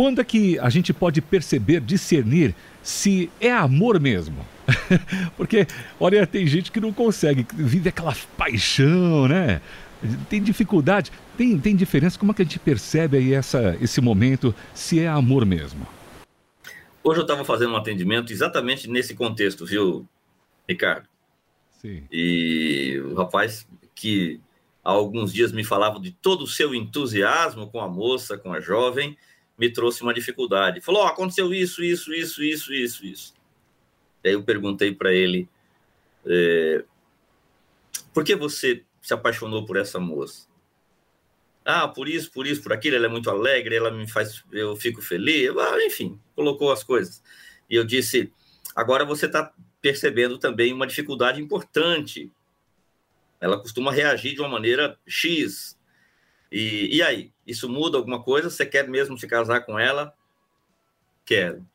quando 0.00 0.18
é 0.18 0.24
que 0.24 0.58
a 0.60 0.70
gente 0.70 0.94
pode 0.94 1.20
perceber, 1.20 1.78
discernir 1.78 2.54
se 2.82 3.30
é 3.38 3.52
amor 3.52 4.00
mesmo? 4.00 4.46
Porque, 5.36 5.66
olha, 6.00 6.26
tem 6.26 6.46
gente 6.46 6.72
que 6.72 6.80
não 6.80 6.90
consegue, 6.90 7.46
vive 7.52 7.90
aquela 7.90 8.16
paixão, 8.34 9.28
né? 9.28 9.60
Tem 10.30 10.42
dificuldade, 10.42 11.12
tem, 11.36 11.58
tem 11.58 11.76
diferença. 11.76 12.18
Como 12.18 12.32
é 12.32 12.34
que 12.34 12.40
a 12.40 12.44
gente 12.46 12.58
percebe 12.58 13.18
aí 13.18 13.34
essa, 13.34 13.76
esse 13.78 14.00
momento, 14.00 14.54
se 14.72 14.98
é 14.98 15.06
amor 15.06 15.44
mesmo? 15.44 15.86
Hoje 17.04 17.20
eu 17.20 17.24
estava 17.24 17.44
fazendo 17.44 17.74
um 17.74 17.76
atendimento 17.76 18.32
exatamente 18.32 18.88
nesse 18.88 19.14
contexto, 19.14 19.66
viu, 19.66 20.08
Ricardo? 20.66 21.06
Sim. 21.78 22.04
E 22.10 22.98
o 23.04 23.14
rapaz 23.16 23.68
que 23.94 24.40
há 24.82 24.92
alguns 24.92 25.30
dias 25.30 25.52
me 25.52 25.62
falava 25.62 26.00
de 26.00 26.10
todo 26.10 26.44
o 26.44 26.48
seu 26.48 26.74
entusiasmo 26.74 27.66
com 27.66 27.82
a 27.82 27.86
moça, 27.86 28.38
com 28.38 28.50
a 28.50 28.60
jovem, 28.60 29.14
me 29.60 29.70
trouxe 29.70 30.02
uma 30.02 30.14
dificuldade. 30.14 30.80
Falou: 30.80 31.02
oh, 31.02 31.06
aconteceu 31.06 31.52
isso, 31.52 31.84
isso, 31.84 32.14
isso, 32.14 32.42
isso, 32.42 32.72
isso, 32.72 33.04
isso. 33.04 33.34
Aí 34.24 34.32
eu 34.32 34.42
perguntei 34.42 34.94
para 34.94 35.12
ele: 35.12 35.46
é, 36.24 36.82
por 38.14 38.24
que 38.24 38.34
você 38.34 38.82
se 39.02 39.12
apaixonou 39.12 39.66
por 39.66 39.76
essa 39.76 40.00
moça? 40.00 40.48
Ah, 41.62 41.86
por 41.86 42.08
isso, 42.08 42.32
por 42.32 42.46
isso, 42.46 42.62
por 42.62 42.72
aquilo, 42.72 42.96
ela 42.96 43.04
é 43.04 43.08
muito 43.08 43.28
alegre, 43.28 43.76
ela 43.76 43.90
me 43.90 44.08
faz, 44.08 44.42
eu 44.50 44.74
fico 44.76 45.02
feliz, 45.02 45.50
ah, 45.50 45.84
enfim, 45.84 46.18
colocou 46.34 46.72
as 46.72 46.82
coisas. 46.82 47.22
E 47.68 47.76
eu 47.76 47.84
disse: 47.84 48.32
agora 48.74 49.04
você 49.04 49.26
está 49.26 49.52
percebendo 49.82 50.38
também 50.38 50.72
uma 50.72 50.86
dificuldade 50.86 51.40
importante. 51.40 52.32
Ela 53.38 53.58
costuma 53.58 53.92
reagir 53.92 54.34
de 54.34 54.40
uma 54.40 54.48
maneira 54.48 54.98
X, 55.06 55.78
E, 56.50 56.96
e 56.96 57.02
aí? 57.02 57.32
Isso 57.46 57.68
muda 57.68 57.96
alguma 57.96 58.22
coisa? 58.22 58.50
Você 58.50 58.66
quer 58.66 58.88
mesmo 58.88 59.18
se 59.18 59.26
casar 59.26 59.60
com 59.60 59.78
ela? 59.78 60.14
Quero. 61.24 61.66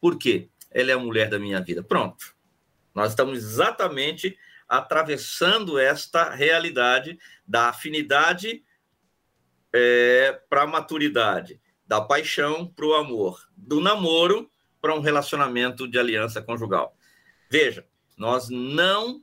Por 0.00 0.16
quê? 0.16 0.48
Ela 0.70 0.92
é 0.92 0.94
a 0.94 0.98
mulher 0.98 1.28
da 1.28 1.38
minha 1.38 1.60
vida. 1.60 1.82
Pronto. 1.82 2.34
Nós 2.94 3.10
estamos 3.10 3.38
exatamente 3.38 4.38
atravessando 4.68 5.78
esta 5.78 6.30
realidade 6.30 7.18
da 7.46 7.70
afinidade 7.70 8.62
é, 9.72 10.40
para 10.48 10.62
a 10.62 10.66
maturidade, 10.66 11.60
da 11.86 12.00
paixão 12.00 12.66
para 12.66 12.86
o 12.86 12.94
amor, 12.94 13.48
do 13.56 13.80
namoro 13.80 14.50
para 14.80 14.94
um 14.94 15.00
relacionamento 15.00 15.88
de 15.88 15.98
aliança 15.98 16.40
conjugal. 16.40 16.96
Veja, 17.50 17.84
nós 18.16 18.48
não 18.48 19.22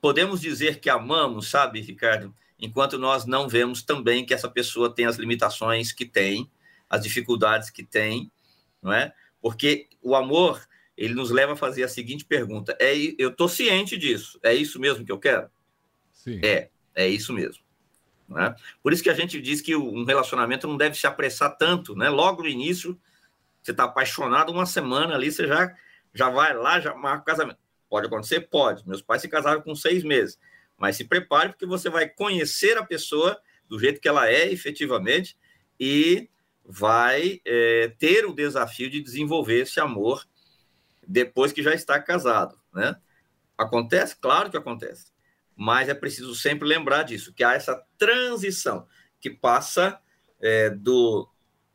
podemos 0.00 0.40
dizer 0.40 0.80
que 0.80 0.90
amamos, 0.90 1.48
sabe, 1.48 1.80
Ricardo, 1.80 2.34
enquanto 2.62 2.96
nós 2.96 3.26
não 3.26 3.48
vemos 3.48 3.82
também 3.82 4.24
que 4.24 4.32
essa 4.32 4.48
pessoa 4.48 4.94
tem 4.94 5.04
as 5.04 5.16
limitações 5.16 5.92
que 5.92 6.06
tem, 6.06 6.48
as 6.88 7.02
dificuldades 7.02 7.68
que 7.68 7.82
tem, 7.82 8.30
não 8.80 8.92
é? 8.92 9.12
Porque 9.40 9.88
o 10.00 10.14
amor, 10.14 10.64
ele 10.96 11.12
nos 11.12 11.32
leva 11.32 11.54
a 11.54 11.56
fazer 11.56 11.82
a 11.82 11.88
seguinte 11.88 12.24
pergunta: 12.24 12.76
é, 12.80 12.94
eu 13.18 13.30
estou 13.30 13.48
ciente 13.48 13.98
disso, 13.98 14.38
é 14.44 14.54
isso 14.54 14.78
mesmo 14.78 15.04
que 15.04 15.10
eu 15.10 15.18
quero? 15.18 15.50
Sim. 16.12 16.40
É, 16.44 16.70
é 16.94 17.08
isso 17.08 17.32
mesmo. 17.32 17.62
É? 18.34 18.54
Por 18.82 18.92
isso 18.92 19.02
que 19.02 19.10
a 19.10 19.14
gente 19.14 19.42
diz 19.42 19.60
que 19.60 19.76
um 19.76 20.04
relacionamento 20.04 20.66
não 20.66 20.76
deve 20.76 20.96
se 20.96 21.06
apressar 21.06 21.54
tanto, 21.58 21.94
né? 21.96 22.08
Logo 22.08 22.42
no 22.42 22.48
início, 22.48 22.98
você 23.60 23.72
está 23.72 23.84
apaixonado, 23.84 24.52
uma 24.52 24.64
semana 24.64 25.14
ali, 25.14 25.30
você 25.30 25.46
já, 25.46 25.74
já 26.14 26.30
vai 26.30 26.54
lá, 26.54 26.80
já 26.80 26.94
marca 26.94 27.22
o 27.22 27.24
casamento. 27.24 27.58
Pode 27.90 28.06
acontecer? 28.06 28.40
Pode. 28.42 28.88
Meus 28.88 29.02
pais 29.02 29.20
se 29.20 29.28
casaram 29.28 29.60
com 29.60 29.74
seis 29.74 30.02
meses. 30.02 30.38
Mas 30.82 30.96
se 30.96 31.04
prepare, 31.04 31.50
porque 31.50 31.64
você 31.64 31.88
vai 31.88 32.08
conhecer 32.08 32.76
a 32.76 32.84
pessoa 32.84 33.40
do 33.68 33.78
jeito 33.78 34.00
que 34.00 34.08
ela 34.08 34.28
é 34.28 34.50
efetivamente 34.50 35.38
e 35.78 36.28
vai 36.64 37.40
é, 37.44 37.94
ter 38.00 38.26
o 38.26 38.34
desafio 38.34 38.90
de 38.90 39.00
desenvolver 39.00 39.60
esse 39.60 39.78
amor 39.78 40.26
depois 41.06 41.52
que 41.52 41.62
já 41.62 41.72
está 41.72 42.02
casado, 42.02 42.58
né? 42.74 42.96
Acontece? 43.56 44.16
Claro 44.16 44.50
que 44.50 44.56
acontece. 44.56 45.12
Mas 45.54 45.88
é 45.88 45.94
preciso 45.94 46.34
sempre 46.34 46.66
lembrar 46.66 47.04
disso, 47.04 47.32
que 47.32 47.44
há 47.44 47.52
essa 47.54 47.80
transição 47.96 48.88
que 49.20 49.30
passa 49.30 50.00
é, 50.40 50.68
do 50.68 51.30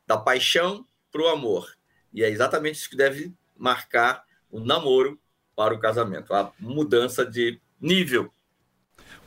da 0.05 0.17
paixão 0.17 0.85
para 1.13 1.21
o 1.21 1.27
amor. 1.29 1.77
E 2.11 2.25
é 2.25 2.29
exatamente 2.29 2.75
isso 2.75 2.89
que 2.89 2.97
deve 2.97 3.33
marcar 3.55 4.25
o 4.51 4.59
namoro 4.59 5.17
para 5.55 5.73
o 5.73 5.79
casamento, 5.79 6.33
a 6.33 6.51
mudança 6.59 7.25
de 7.25 7.61
nível. 7.79 8.33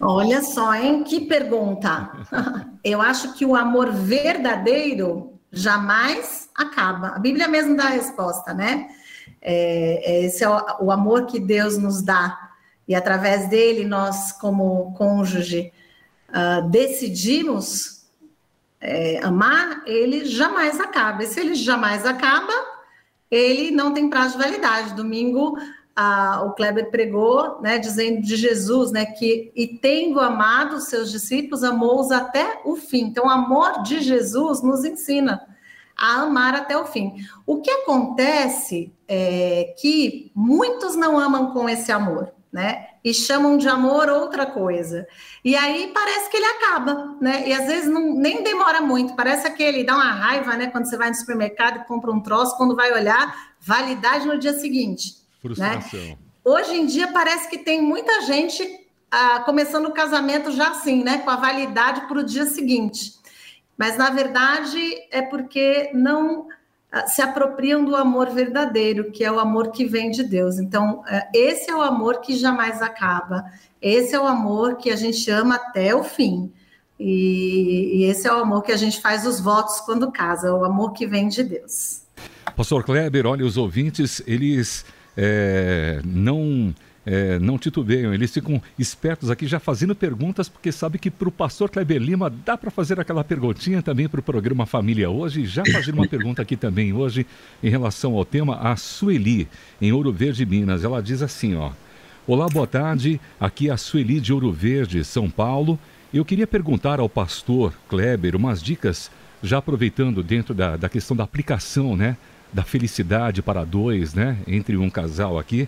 Olha 0.00 0.42
só, 0.42 0.72
hein? 0.72 1.02
Que 1.02 1.22
pergunta. 1.22 2.08
Eu 2.84 3.02
acho 3.02 3.34
que 3.34 3.44
o 3.44 3.56
amor 3.56 3.90
verdadeiro 3.90 5.32
jamais 5.50 6.48
acaba. 6.54 7.08
A 7.08 7.18
Bíblia 7.18 7.48
mesmo 7.48 7.76
dá 7.76 7.86
a 7.86 7.90
resposta, 7.90 8.54
né? 8.54 8.86
É, 9.42 10.24
esse 10.24 10.44
é 10.44 10.48
o, 10.48 10.62
o 10.82 10.92
amor 10.92 11.26
que 11.26 11.40
Deus 11.40 11.76
nos 11.76 12.00
dá 12.00 12.49
e 12.90 12.94
através 12.96 13.48
dele 13.48 13.84
nós, 13.84 14.32
como 14.32 14.92
cônjuge, 14.94 15.72
uh, 16.30 16.68
decidimos 16.70 18.04
é, 18.80 19.20
amar, 19.22 19.84
ele 19.86 20.24
jamais 20.24 20.80
acaba. 20.80 21.22
E 21.22 21.26
se 21.28 21.38
ele 21.38 21.54
jamais 21.54 22.04
acaba, 22.04 22.52
ele 23.30 23.70
não 23.70 23.94
tem 23.94 24.10
prazo 24.10 24.36
de 24.36 24.42
validade. 24.42 24.94
Domingo, 24.94 25.56
uh, 25.56 26.46
o 26.46 26.50
Kleber 26.50 26.90
pregou, 26.90 27.60
né, 27.62 27.78
dizendo 27.78 28.22
de 28.22 28.34
Jesus, 28.34 28.90
né, 28.90 29.06
que 29.06 29.52
e 29.54 29.68
tendo 29.68 30.18
amado 30.18 30.74
os 30.74 30.88
seus 30.88 31.12
discípulos, 31.12 31.62
amou-os 31.62 32.10
até 32.10 32.60
o 32.64 32.74
fim. 32.74 33.02
Então, 33.02 33.26
o 33.26 33.30
amor 33.30 33.84
de 33.84 34.00
Jesus 34.00 34.62
nos 34.64 34.84
ensina 34.84 35.40
a 35.96 36.22
amar 36.22 36.56
até 36.56 36.76
o 36.76 36.86
fim. 36.86 37.24
O 37.46 37.60
que 37.60 37.70
acontece 37.70 38.92
é 39.06 39.76
que 39.78 40.32
muitos 40.34 40.96
não 40.96 41.16
amam 41.16 41.52
com 41.52 41.68
esse 41.68 41.92
amor 41.92 42.32
né? 42.52 42.88
E 43.04 43.14
chamam 43.14 43.56
de 43.56 43.68
amor 43.68 44.08
outra 44.08 44.44
coisa. 44.44 45.06
E 45.44 45.56
aí 45.56 45.90
parece 45.94 46.28
que 46.28 46.36
ele 46.36 46.46
acaba, 46.46 47.16
né? 47.20 47.48
E 47.48 47.52
às 47.52 47.66
vezes 47.66 47.88
não, 47.88 48.14
nem 48.14 48.42
demora 48.42 48.80
muito, 48.80 49.14
parece 49.14 49.46
aquele, 49.46 49.84
dá 49.84 49.94
uma 49.94 50.12
raiva, 50.12 50.56
né? 50.56 50.66
Quando 50.66 50.86
você 50.86 50.96
vai 50.96 51.08
no 51.08 51.14
supermercado 51.14 51.80
e 51.80 51.84
compra 51.84 52.10
um 52.10 52.20
troço, 52.20 52.56
quando 52.56 52.74
vai 52.74 52.92
olhar, 52.92 53.54
validade 53.60 54.26
no 54.26 54.38
dia 54.38 54.54
seguinte. 54.54 55.14
Frustração. 55.40 56.00
Né? 56.00 56.18
Hoje 56.44 56.74
em 56.74 56.86
dia 56.86 57.08
parece 57.08 57.48
que 57.48 57.58
tem 57.58 57.80
muita 57.80 58.22
gente 58.22 58.62
ah, 59.10 59.40
começando 59.40 59.86
o 59.86 59.92
casamento 59.92 60.50
já 60.50 60.70
assim, 60.70 61.04
né? 61.04 61.18
Com 61.18 61.30
a 61.30 61.36
validade 61.36 62.02
para 62.08 62.18
o 62.18 62.24
dia 62.24 62.46
seguinte. 62.46 63.14
Mas 63.78 63.96
na 63.96 64.10
verdade 64.10 64.78
é 65.10 65.22
porque 65.22 65.90
não 65.94 66.48
se 67.06 67.22
apropriam 67.22 67.84
do 67.84 67.94
amor 67.94 68.30
verdadeiro, 68.30 69.12
que 69.12 69.24
é 69.24 69.30
o 69.30 69.38
amor 69.38 69.70
que 69.70 69.84
vem 69.84 70.10
de 70.10 70.24
Deus. 70.24 70.58
Então, 70.58 71.02
é, 71.06 71.28
esse 71.34 71.70
é 71.70 71.74
o 71.74 71.82
amor 71.82 72.20
que 72.20 72.36
jamais 72.36 72.82
acaba. 72.82 73.44
Esse 73.80 74.14
é 74.14 74.20
o 74.20 74.26
amor 74.26 74.76
que 74.76 74.90
a 74.90 74.96
gente 74.96 75.30
ama 75.30 75.54
até 75.54 75.94
o 75.94 76.02
fim. 76.02 76.52
E, 76.98 78.04
esse 78.04 78.28
é 78.28 78.32
o 78.32 78.38
amor 78.38 78.62
que 78.62 78.72
a 78.72 78.76
gente 78.76 79.00
faz 79.00 79.24
os 79.24 79.40
votos 79.40 79.80
quando 79.80 80.12
casa, 80.12 80.48
é 80.48 80.52
o 80.52 80.64
amor 80.64 80.92
que 80.92 81.06
vem 81.06 81.28
de 81.28 81.42
Deus. 81.42 82.02
Pastor 82.54 82.84
Kleber, 82.84 83.26
olha, 83.26 83.46
os 83.46 83.56
ouvintes, 83.56 84.22
eles 84.26 84.84
é, 85.16 86.00
não 86.04 86.74
é, 87.04 87.38
não 87.38 87.58
titubeiam, 87.58 88.12
eles 88.12 88.32
ficam 88.32 88.60
espertos 88.78 89.30
aqui 89.30 89.46
já 89.46 89.58
fazendo 89.58 89.94
perguntas, 89.94 90.48
porque 90.48 90.70
sabe 90.70 90.98
que 90.98 91.10
para 91.10 91.28
o 91.28 91.32
pastor 91.32 91.70
Kleber 91.70 92.00
Lima 92.00 92.30
dá 92.44 92.58
para 92.58 92.70
fazer 92.70 93.00
aquela 93.00 93.24
perguntinha 93.24 93.82
também 93.82 94.08
para 94.08 94.20
o 94.20 94.22
programa 94.22 94.66
Família 94.66 95.08
hoje. 95.08 95.46
Já 95.46 95.64
fazendo 95.64 95.94
uma 95.94 96.06
pergunta 96.06 96.42
aqui 96.42 96.56
também 96.56 96.92
hoje 96.92 97.26
em 97.62 97.70
relação 97.70 98.14
ao 98.16 98.24
tema, 98.24 98.56
a 98.56 98.76
Sueli, 98.76 99.48
em 99.80 99.92
Ouro 99.92 100.12
Verde, 100.12 100.44
Minas. 100.44 100.84
Ela 100.84 101.02
diz 101.02 101.22
assim: 101.22 101.54
ó. 101.54 101.70
Olá, 102.26 102.46
boa 102.48 102.66
tarde. 102.66 103.18
Aqui 103.40 103.70
é 103.70 103.72
a 103.72 103.76
Sueli 103.78 104.20
de 104.20 104.32
Ouro 104.32 104.52
Verde, 104.52 105.02
São 105.02 105.30
Paulo. 105.30 105.78
Eu 106.12 106.24
queria 106.24 106.46
perguntar 106.46 107.00
ao 107.00 107.08
pastor 107.08 107.72
Kleber 107.88 108.36
umas 108.36 108.62
dicas, 108.62 109.10
já 109.42 109.58
aproveitando 109.58 110.22
dentro 110.22 110.52
da, 110.52 110.76
da 110.76 110.88
questão 110.88 111.16
da 111.16 111.24
aplicação, 111.24 111.96
né? 111.96 112.16
Da 112.52 112.62
felicidade 112.62 113.40
para 113.40 113.64
dois, 113.64 114.12
né? 114.12 114.36
Entre 114.46 114.76
um 114.76 114.90
casal 114.90 115.38
aqui. 115.38 115.66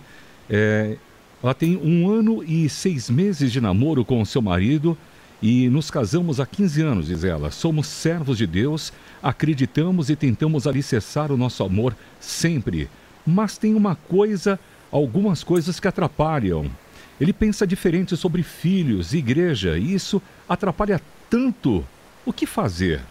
É, 0.49 0.95
ela 1.43 1.53
tem 1.53 1.75
um 1.75 2.09
ano 2.09 2.41
e 2.41 2.69
seis 2.69 3.09
meses 3.09 3.51
de 3.51 3.59
namoro 3.59 4.05
com 4.05 4.23
seu 4.23 4.41
marido 4.41 4.97
e 5.41 5.67
nos 5.67 5.91
casamos 5.91 6.39
há 6.39 6.45
15 6.45 6.81
anos, 6.81 7.07
diz 7.07 7.25
ela. 7.25 7.51
Somos 7.51 7.85
servos 7.87 8.37
de 8.37 8.47
Deus, 8.47 8.93
acreditamos 9.21 10.09
e 10.09 10.15
tentamos 10.15 10.65
alicerçar 10.65 11.33
o 11.33 11.37
nosso 11.37 11.61
amor 11.61 11.93
sempre. 12.17 12.89
Mas 13.27 13.57
tem 13.57 13.73
uma 13.73 13.93
coisa, 13.93 14.57
algumas 14.89 15.43
coisas 15.43 15.81
que 15.81 15.87
atrapalham. 15.87 16.71
Ele 17.19 17.33
pensa 17.33 17.67
diferente 17.67 18.15
sobre 18.15 18.41
filhos, 18.41 19.13
igreja, 19.13 19.77
e 19.77 19.93
isso 19.93 20.21
atrapalha 20.47 21.01
tanto. 21.29 21.83
O 22.25 22.31
que 22.31 22.45
fazer? 22.45 23.01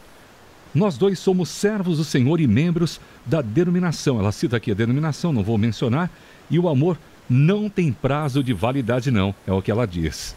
Nós 0.74 0.96
dois 0.96 1.18
somos 1.18 1.50
servos 1.50 1.98
do 1.98 2.04
Senhor 2.04 2.40
e 2.40 2.46
membros 2.46 2.98
da 3.26 3.42
denominação. 3.42 4.18
Ela 4.18 4.32
cita 4.32 4.56
aqui 4.56 4.70
a 4.70 4.74
denominação, 4.74 5.34
não 5.34 5.42
vou 5.42 5.58
mencionar, 5.58 6.10
e 6.50 6.58
o 6.58 6.66
amor 6.66 6.96
não 7.32 7.70
tem 7.70 7.92
prazo 7.92 8.44
de 8.44 8.52
validade, 8.52 9.10
não. 9.10 9.34
É 9.46 9.52
o 9.52 9.62
que 9.62 9.70
ela 9.70 9.86
diz. 9.86 10.36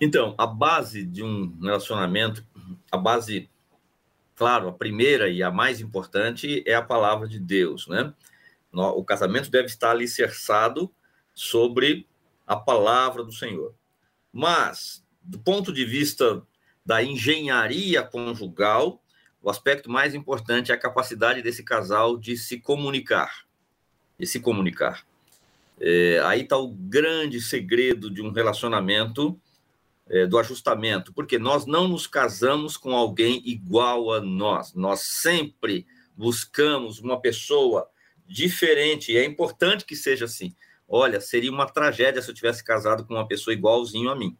Então, 0.00 0.34
a 0.36 0.46
base 0.46 1.04
de 1.04 1.22
um 1.22 1.56
relacionamento, 1.62 2.44
a 2.90 2.96
base, 2.96 3.48
claro, 4.34 4.68
a 4.68 4.72
primeira 4.72 5.28
e 5.28 5.42
a 5.42 5.50
mais 5.50 5.80
importante 5.80 6.62
é 6.66 6.74
a 6.74 6.82
palavra 6.82 7.28
de 7.28 7.38
Deus, 7.38 7.86
né? 7.86 8.12
O 8.72 9.04
casamento 9.04 9.50
deve 9.50 9.66
estar 9.66 9.90
alicerçado 9.90 10.92
sobre 11.32 12.06
a 12.46 12.56
palavra 12.56 13.24
do 13.24 13.32
Senhor. 13.32 13.74
Mas, 14.32 15.04
do 15.22 15.38
ponto 15.38 15.72
de 15.72 15.84
vista 15.84 16.42
da 16.84 17.02
engenharia 17.02 18.02
conjugal, 18.02 19.02
o 19.42 19.48
aspecto 19.48 19.90
mais 19.90 20.14
importante 20.14 20.70
é 20.70 20.74
a 20.74 20.78
capacidade 20.78 21.40
desse 21.42 21.62
casal 21.62 22.16
de 22.16 22.36
se 22.36 22.60
comunicar. 22.60 23.46
De 24.18 24.26
se 24.26 24.38
comunicar. 24.38 25.06
É, 25.80 26.20
aí 26.24 26.42
está 26.42 26.56
o 26.56 26.68
grande 26.68 27.40
segredo 27.40 28.10
de 28.10 28.20
um 28.20 28.30
relacionamento, 28.30 29.40
é, 30.08 30.26
do 30.26 30.38
ajustamento, 30.38 31.12
porque 31.12 31.38
nós 31.38 31.66
não 31.66 31.86
nos 31.86 32.06
casamos 32.06 32.76
com 32.76 32.96
alguém 32.96 33.42
igual 33.44 34.12
a 34.12 34.20
nós. 34.20 34.74
Nós 34.74 35.00
sempre 35.00 35.86
buscamos 36.16 36.98
uma 36.98 37.20
pessoa 37.20 37.88
diferente, 38.26 39.12
e 39.12 39.16
é 39.16 39.24
importante 39.24 39.84
que 39.84 39.94
seja 39.94 40.24
assim. 40.24 40.54
Olha, 40.88 41.20
seria 41.20 41.50
uma 41.50 41.66
tragédia 41.66 42.22
se 42.22 42.30
eu 42.30 42.34
tivesse 42.34 42.64
casado 42.64 43.04
com 43.06 43.14
uma 43.14 43.28
pessoa 43.28 43.54
igualzinho 43.54 44.10
a 44.10 44.16
mim, 44.16 44.36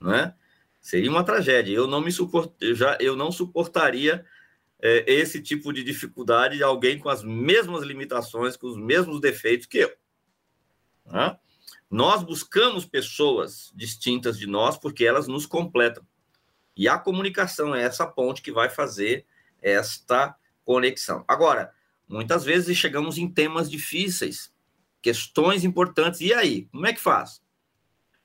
não 0.00 0.14
é? 0.14 0.34
Seria 0.80 1.10
uma 1.10 1.24
tragédia. 1.24 1.74
Eu 1.74 1.86
não 1.86 2.00
me 2.00 2.12
suport... 2.12 2.52
eu 2.60 2.74
já 2.74 2.96
eu 3.00 3.16
não 3.16 3.32
suportaria 3.32 4.24
é, 4.80 5.04
esse 5.10 5.40
tipo 5.40 5.72
de 5.72 5.82
dificuldade 5.82 6.58
de 6.58 6.62
alguém 6.62 6.98
com 6.98 7.08
as 7.08 7.24
mesmas 7.24 7.82
limitações, 7.82 8.56
com 8.56 8.66
os 8.68 8.76
mesmos 8.76 9.20
defeitos 9.20 9.66
que 9.66 9.78
eu. 9.78 9.92
Né? 11.06 11.36
Nós 11.90 12.22
buscamos 12.22 12.84
pessoas 12.84 13.72
distintas 13.74 14.38
de 14.38 14.46
nós 14.46 14.76
porque 14.76 15.04
elas 15.04 15.28
nos 15.28 15.46
completam. 15.46 16.04
E 16.76 16.88
a 16.88 16.98
comunicação 16.98 17.74
é 17.74 17.82
essa 17.82 18.06
ponte 18.06 18.42
que 18.42 18.50
vai 18.50 18.68
fazer 18.68 19.24
esta 19.62 20.36
conexão. 20.64 21.24
Agora, 21.28 21.72
muitas 22.08 22.44
vezes 22.44 22.76
chegamos 22.76 23.16
em 23.16 23.28
temas 23.28 23.70
difíceis, 23.70 24.52
questões 25.00 25.64
importantes. 25.64 26.20
E 26.20 26.34
aí, 26.34 26.66
como 26.72 26.86
é 26.86 26.92
que 26.92 27.00
faz? 27.00 27.42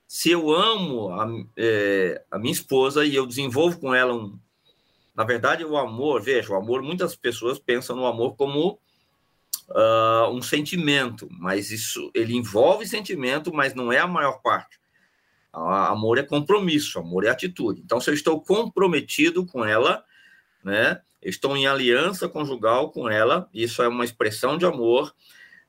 Se 0.07 0.31
eu 0.31 0.51
amo 0.51 1.11
a, 1.11 1.27
é, 1.55 2.23
a 2.31 2.39
minha 2.39 2.51
esposa 2.51 3.05
e 3.05 3.15
eu 3.15 3.27
desenvolvo 3.27 3.79
com 3.79 3.93
ela 3.93 4.13
um. 4.13 4.39
Na 5.13 5.23
verdade, 5.23 5.63
o 5.65 5.77
amor, 5.77 6.21
veja, 6.21 6.51
o 6.51 6.55
amor, 6.55 6.81
muitas 6.81 7.15
pessoas 7.15 7.59
pensam 7.59 7.95
no 7.95 8.05
amor 8.05 8.35
como 8.35 8.79
uh, 9.69 10.29
um 10.31 10.41
sentimento, 10.41 11.27
mas 11.31 11.71
isso 11.71 12.11
ele 12.13 12.35
envolve 12.35 12.87
sentimento, 12.87 13.53
mas 13.53 13.73
não 13.73 13.91
é 13.91 13.99
a 13.99 14.07
maior 14.07 14.41
parte. 14.41 14.79
amor 15.53 16.17
é 16.17 16.23
compromisso, 16.23 16.99
amor 16.99 17.25
é 17.25 17.29
atitude. 17.29 17.81
Então, 17.81 17.99
se 17.99 18.09
eu 18.09 18.13
estou 18.13 18.41
comprometido 18.41 19.45
com 19.45 19.63
ela, 19.63 20.03
né, 20.63 21.01
estou 21.21 21.55
em 21.55 21.67
aliança 21.67 22.27
conjugal 22.27 22.91
com 22.91 23.09
ela, 23.09 23.49
isso 23.53 23.81
é 23.81 23.87
uma 23.87 24.05
expressão 24.05 24.57
de 24.57 24.65
amor, 24.65 25.13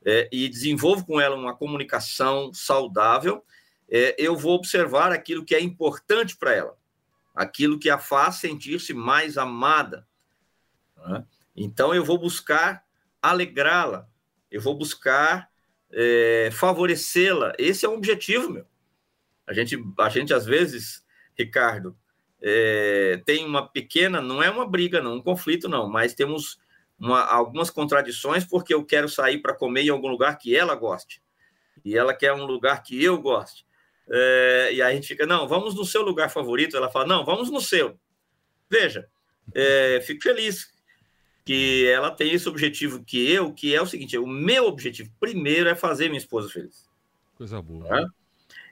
é, 0.03 0.27
e 0.31 0.49
desenvolvo 0.49 1.05
com 1.05 1.21
ela 1.21 1.35
uma 1.35 1.55
comunicação 1.55 2.51
saudável, 2.53 3.43
é, 3.89 4.15
eu 4.17 4.35
vou 4.35 4.53
observar 4.53 5.11
aquilo 5.11 5.45
que 5.45 5.53
é 5.53 5.61
importante 5.61 6.35
para 6.35 6.53
ela, 6.53 6.77
aquilo 7.35 7.77
que 7.77 7.89
a 7.89 7.99
faz 7.99 8.35
sentir-se 8.35 8.93
mais 8.93 9.37
amada. 9.37 10.07
Né? 10.97 11.23
Então, 11.55 11.93
eu 11.93 12.03
vou 12.03 12.17
buscar 12.17 12.83
alegrá-la, 13.21 14.07
eu 14.49 14.61
vou 14.61 14.75
buscar 14.75 15.49
é, 15.91 16.49
favorecê-la. 16.51 17.53
Esse 17.57 17.85
é 17.85 17.89
o 17.89 17.93
objetivo, 17.93 18.49
meu. 18.49 18.65
A 19.45 19.53
gente, 19.53 19.77
a 19.99 20.09
gente 20.09 20.33
às 20.33 20.45
vezes, 20.45 21.03
Ricardo, 21.37 21.97
é, 22.41 23.21
tem 23.25 23.45
uma 23.45 23.67
pequena, 23.67 24.21
não 24.21 24.41
é 24.41 24.49
uma 24.49 24.67
briga, 24.67 25.01
não, 25.01 25.15
um 25.15 25.21
conflito, 25.21 25.69
não, 25.69 25.87
mas 25.87 26.13
temos 26.13 26.59
uma, 26.97 27.23
algumas 27.23 27.69
contradições 27.69 28.45
porque 28.45 28.73
eu 28.73 28.85
quero 28.85 29.09
sair 29.09 29.39
para 29.39 29.53
comer 29.53 29.83
em 29.83 29.89
algum 29.89 30.07
lugar 30.07 30.37
que 30.37 30.55
ela 30.55 30.75
goste 30.75 31.21
e 31.83 31.97
ela 31.97 32.13
quer 32.13 32.33
um 32.33 32.45
lugar 32.45 32.83
que 32.83 33.01
eu 33.03 33.19
goste. 33.19 33.65
É, 34.09 34.69
e 34.73 34.81
aí 34.81 34.91
a 34.91 34.95
gente 34.95 35.07
fica, 35.07 35.25
não, 35.25 35.47
vamos 35.47 35.75
no 35.75 35.85
seu 35.85 36.01
lugar 36.01 36.29
favorito. 36.29 36.75
Ela 36.75 36.89
fala, 36.89 37.07
não, 37.07 37.25
vamos 37.25 37.49
no 37.49 37.61
seu. 37.61 37.99
Veja, 38.69 39.07
é, 39.53 40.01
fico 40.01 40.21
feliz 40.21 40.70
que 41.51 41.85
ela 41.85 42.09
tem 42.09 42.31
esse 42.31 42.47
objetivo 42.47 43.03
que 43.03 43.29
eu, 43.29 43.51
que 43.51 43.75
é 43.75 43.81
o 43.81 43.85
seguinte: 43.85 44.17
o 44.17 44.25
meu 44.25 44.67
objetivo 44.67 45.11
primeiro 45.19 45.67
é 45.67 45.75
fazer 45.75 46.07
minha 46.07 46.17
esposa 46.17 46.47
feliz. 46.49 46.89
Coisa 47.35 47.61
boa. 47.61 47.85
Tá? 47.85 48.07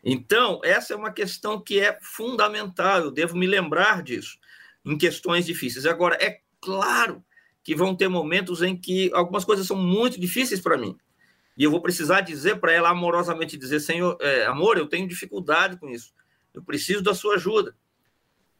Então, 0.01 0.61
essa 0.63 0.93
é 0.93 0.95
uma 0.95 1.11
questão 1.11 1.59
que 1.59 1.77
é 1.77 1.99
fundamental, 2.01 3.01
eu 3.01 3.11
devo 3.11 3.35
me 3.35 3.45
lembrar 3.45 4.01
disso, 4.01 4.39
em 4.85 4.97
questões 4.97 5.45
difíceis. 5.45 5.85
Agora, 5.85 6.17
é 6.23 6.39
claro 6.61 7.21
que 7.61 7.75
vão 7.75 7.93
ter 7.93 8.07
momentos 8.07 8.61
em 8.61 8.77
que 8.77 9.11
algumas 9.13 9.43
coisas 9.43 9.67
são 9.67 9.75
muito 9.75 10.17
difíceis 10.17 10.61
para 10.61 10.77
mim. 10.77 10.97
E 11.57 11.65
eu 11.65 11.71
vou 11.71 11.81
precisar 11.81 12.21
dizer 12.21 12.61
para 12.61 12.71
ela 12.71 12.91
amorosamente 12.91 13.57
dizer, 13.57 13.81
Senhor, 13.81 14.17
é, 14.21 14.45
amor, 14.45 14.77
eu 14.77 14.87
tenho 14.87 15.05
dificuldade 15.05 15.75
com 15.75 15.89
isso. 15.89 16.13
Eu 16.53 16.63
preciso 16.63 17.03
da 17.03 17.13
sua 17.13 17.35
ajuda. 17.35 17.75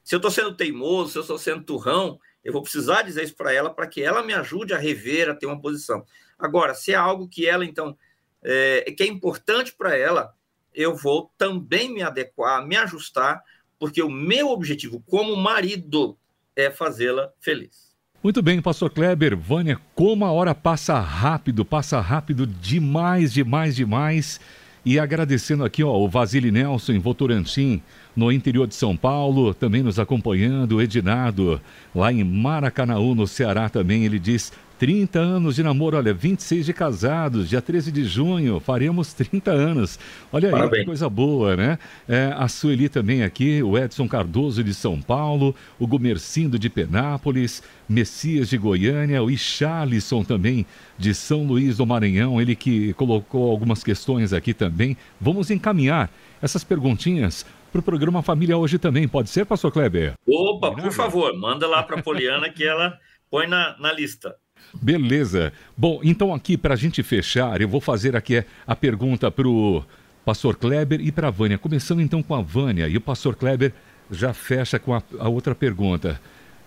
Se 0.04 0.14
eu 0.14 0.18
estou 0.18 0.30
sendo 0.30 0.54
teimoso, 0.58 1.12
se 1.14 1.18
eu 1.18 1.22
estou 1.22 1.38
sendo 1.38 1.64
turrão, 1.64 2.20
eu 2.44 2.54
vou 2.54 2.62
precisar 2.62 3.02
dizer 3.02 3.24
isso 3.24 3.36
para 3.36 3.54
ela 3.54 3.74
para 3.74 3.88
que 3.88 4.02
ela 4.02 4.24
me 4.24 4.34
ajude 4.34 4.74
a 4.74 4.78
rever, 4.78 5.30
a 5.30 5.36
ter 5.36 5.46
uma 5.46 5.60
posição. 5.60 6.06
Agora, 6.38 6.74
se 6.74 6.94
é 6.94 6.96
algo 6.96 7.28
que 7.28 7.48
ela, 7.48 7.66
então, 7.66 7.98
é, 8.44 8.92
que 8.96 9.04
é 9.04 9.08
importante 9.08 9.74
para 9.78 9.96
ela, 9.96 10.34
eu 10.74 10.96
vou 10.96 11.32
também 11.38 11.94
me 11.94 12.02
adequar, 12.02 12.66
me 12.66 12.78
ajustar, 12.78 13.44
porque 13.78 14.02
o 14.02 14.10
meu 14.10 14.50
objetivo 14.50 15.04
como 15.08 15.36
marido 15.36 16.18
é 16.56 16.70
fazê-la 16.70 17.32
feliz. 17.40 17.90
Muito 18.22 18.42
bem, 18.42 18.62
pastor 18.62 18.90
Kleber, 18.90 19.38
Vânia, 19.38 19.80
como 19.96 20.26
a 20.26 20.32
hora 20.32 20.54
passa 20.54 21.00
rápido, 21.00 21.64
passa 21.64 22.02
rápido 22.02 22.46
demais, 22.46 23.32
demais, 23.32 23.76
demais. 23.76 24.42
E 24.86 24.98
agradecendo 24.98 25.66
aqui 25.66 25.84
ó, 25.84 25.94
o 25.98 26.08
Vasile 26.08 26.52
Nelson 26.52 26.94
em 26.94 27.00
Votorantim, 27.00 27.82
no 28.16 28.32
interior 28.32 28.68
de 28.68 28.76
São 28.76 28.96
Paulo, 28.96 29.54
também 29.54 29.84
nos 29.84 30.00
acompanhando, 30.00 30.78
o 30.78 30.82
Edinardo, 30.82 31.62
lá 31.94 32.12
em 32.12 32.24
Maracanaú, 32.24 33.14
no 33.14 33.28
Ceará 33.28 33.70
também, 33.70 34.06
ele 34.06 34.18
diz 34.18 34.52
30 34.80 35.20
anos 35.20 35.58
de 35.58 35.62
namoro, 35.62 35.98
olha, 35.98 36.14
26 36.14 36.66
de 36.66 36.74
casados, 36.74 37.50
dia 37.50 37.62
13 37.62 37.92
de 37.92 38.06
junho, 38.06 38.62
faremos 38.62 39.12
30 39.12 39.52
anos. 39.52 40.00
Olha 40.32 40.56
aí, 40.56 40.70
que 40.70 40.86
coisa 40.86 41.10
boa, 41.10 41.58
né? 41.58 41.78
É, 42.08 42.34
a 42.34 42.48
Sueli 42.48 42.88
também 42.88 43.22
aqui, 43.22 43.62
o 43.62 43.78
Edson 43.78 44.08
Cardoso 44.08 44.64
de 44.64 44.74
São 44.74 45.02
Paulo, 45.02 45.54
o 45.78 45.86
Gomercindo 45.86 46.58
de 46.58 46.70
Penápolis, 46.70 47.62
Messias 47.90 48.48
de 48.48 48.58
Goiânia, 48.58 49.22
o 49.22 49.30
Icharlisson 49.30 50.24
também 50.24 50.66
de 50.98 51.14
São 51.14 51.44
Luís 51.44 51.76
do 51.76 51.86
Maranhão, 51.86 52.40
ele 52.40 52.56
que 52.56 52.94
colocou 52.94 53.52
algumas 53.52 53.84
questões 53.84 54.32
aqui 54.32 54.54
também. 54.54 54.96
Vamos 55.20 55.52
encaminhar 55.52 56.10
essas 56.42 56.64
perguntinhas 56.64 57.46
para 57.70 57.80
o 57.80 57.84
programa 57.84 58.24
Família 58.24 58.58
hoje 58.58 58.80
também. 58.80 59.10
Pode 59.10 59.30
ser, 59.30 59.46
pastor 59.46 59.74
Kleber? 59.74 60.14
Opa, 60.26 60.72
por 60.72 60.94
favor, 60.94 61.38
manda 61.38 61.68
lá 61.68 61.84
para 61.84 62.00
a 62.00 62.02
Poliana 62.02 62.50
que 62.50 62.64
ela 62.64 62.98
põe 63.30 63.46
na, 63.46 63.78
na 63.78 63.92
lista. 63.92 64.36
Beleza. 64.74 65.52
Bom, 65.76 66.00
então 66.04 66.34
aqui 66.34 66.58
para 66.58 66.74
a 66.74 66.78
gente 66.78 67.02
fechar, 67.04 67.62
eu 67.62 67.68
vou 67.68 67.82
fazer 67.82 68.16
aqui 68.16 68.44
a 68.68 68.76
pergunta 68.76 69.32
para 69.32 69.48
o 69.48 69.84
pastor 70.24 70.56
Kleber 70.56 71.02
e 71.02 71.12
para 71.12 71.28
a 71.28 71.32
Vânia. 71.32 71.58
Começando 71.58 72.02
então 72.02 72.22
com 72.22 72.36
a 72.36 72.42
Vânia, 72.42 72.88
e 72.88 72.98
o 72.98 73.02
pastor 73.02 73.36
Kleber 73.36 73.74
já 74.12 74.34
fecha 74.34 74.78
com 74.80 74.94
a, 74.94 75.02
a 75.20 75.30
outra 75.30 75.56
pergunta. 75.56 76.20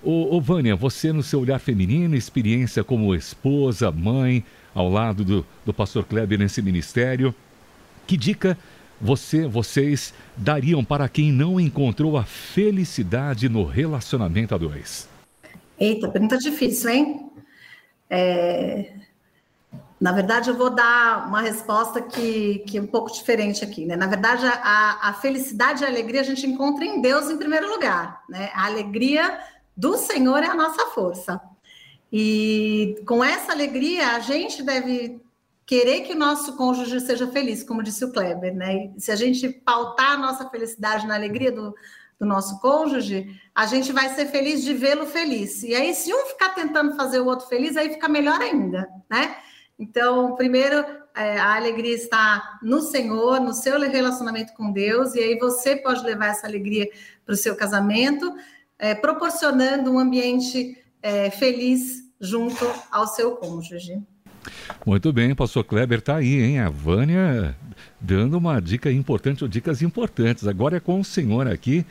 Ô, 0.03 0.37
ô, 0.37 0.41
Vânia, 0.41 0.75
você 0.75 1.13
no 1.13 1.23
seu 1.23 1.41
olhar 1.41 1.59
feminino, 1.61 2.17
experiência 2.17 2.83
como 2.83 3.15
esposa, 3.15 3.91
mãe, 3.93 4.45
ao 4.75 4.89
lado 4.89 5.25
do, 5.25 5.47
do 5.65 5.73
pastor 5.73 6.05
Kleber 6.05 6.39
nesse 6.39 6.61
ministério, 6.61 7.35
que 8.07 8.17
dica 8.17 8.59
você, 9.01 9.47
vocês 9.47 10.15
dariam 10.37 10.85
para 10.85 11.09
quem 11.09 11.33
não 11.33 11.61
encontrou 11.61 12.17
a 12.17 12.25
felicidade 12.25 13.49
no 13.49 13.65
relacionamento 13.65 14.55
a 14.55 14.59
dois? 14.59 15.09
Eita, 15.79 16.09
pergunta 16.09 16.39
difícil, 16.39 16.91
hein? 16.91 17.31
É... 18.15 18.93
Na 19.99 20.13
verdade, 20.13 20.51
eu 20.51 20.57
vou 20.57 20.69
dar 20.69 21.29
uma 21.29 21.41
resposta 21.41 22.03
que, 22.03 22.59
que 22.67 22.77
é 22.77 22.83
um 22.83 22.87
pouco 22.87 23.11
diferente 23.11 23.65
aqui, 23.65 23.87
né? 23.87 23.97
Na 23.97 24.07
verdade, 24.07 24.45
a, 24.45 25.09
a 25.09 25.15
felicidade 25.15 25.83
e 25.83 25.87
a 25.87 25.89
alegria 25.89 26.21
a 26.21 26.25
gente 26.25 26.45
encontra 26.45 26.85
em 26.85 27.01
Deus 27.01 27.31
em 27.31 27.39
primeiro 27.39 27.71
lugar, 27.71 28.23
né? 28.29 28.51
A 28.53 28.67
alegria 28.67 29.41
do 29.77 29.97
Senhor 29.97 30.43
é 30.43 30.49
a 30.49 30.57
nossa 30.57 30.87
força. 30.87 31.41
E 32.13 32.97
com 33.07 33.25
essa 33.25 33.53
alegria, 33.53 34.17
a 34.17 34.19
gente 34.19 34.63
deve 34.63 35.21
querer 35.65 36.01
que 36.01 36.13
o 36.13 36.19
nosso 36.19 36.57
cônjuge 36.57 37.01
seja 37.01 37.29
feliz, 37.29 37.63
como 37.63 37.83
disse 37.83 38.05
o 38.05 38.13
Kleber, 38.13 38.55
né? 38.55 38.91
Se 38.99 39.13
a 39.13 39.17
gente 39.17 39.49
pautar 39.49 40.13
a 40.13 40.19
nossa 40.19 40.51
felicidade 40.51 41.07
na 41.07 41.15
alegria 41.15 41.53
do, 41.53 41.75
do 42.23 42.27
nosso 42.27 42.61
cônjuge, 42.61 43.37
a 43.53 43.67
gente 43.67 43.93
vai 43.93 44.09
ser 44.11 44.27
feliz 44.27 44.63
de 44.63 44.73
vê-lo 44.73 45.07
feliz. 45.07 45.65
E 45.65 45.75
aí, 45.75 45.93
se 45.93 46.15
um 46.15 46.27
ficar 46.27 46.51
tentando 46.51 46.95
fazer 46.95 47.19
o 47.19 47.27
outro 47.27 47.49
feliz, 47.49 47.77
aí 47.77 47.91
fica 47.91 48.09
melhor 48.09 48.41
ainda, 48.41 48.89
né? 49.11 49.35
Então, 49.77 50.37
primeiro, 50.37 50.85
é, 51.17 51.37
a 51.41 51.57
alegria 51.57 51.97
está 51.97 52.61
no 52.63 52.81
Senhor, 52.81 53.41
no 53.41 53.53
seu 53.53 53.81
relacionamento 53.81 54.53
com 54.53 54.71
Deus, 54.71 55.17
e 55.17 55.19
aí 55.19 55.37
você 55.37 55.75
pode 55.75 56.05
levar 56.05 56.27
essa 56.27 56.47
alegria 56.47 56.89
para 57.27 57.33
o 57.33 57.37
seu 57.37 57.57
casamento, 57.57 58.33
é, 58.79 58.95
proporcionando 58.95 59.91
um 59.91 59.99
ambiente 59.99 60.79
é, 61.03 61.29
feliz 61.29 62.05
junto 62.21 62.65
ao 62.93 63.09
seu 63.09 63.33
cônjuge. 63.33 64.01
Muito 64.87 65.13
bem, 65.13 65.35
pastor 65.35 65.65
Kleber 65.65 65.99
está 65.99 66.17
aí, 66.17 66.41
hein? 66.41 66.61
A 66.61 66.69
Vânia 66.69 67.57
dando 68.01 68.39
uma 68.39 68.61
dica 68.61 68.93
importante, 68.93 69.43
ou 69.43 69.49
dicas 69.49 69.83
importantes. 69.83 70.47
Agora 70.47 70.77
é 70.77 70.81
com 70.81 71.01
o 71.01 71.05
senhor 71.05 71.49
aqui 71.49 71.85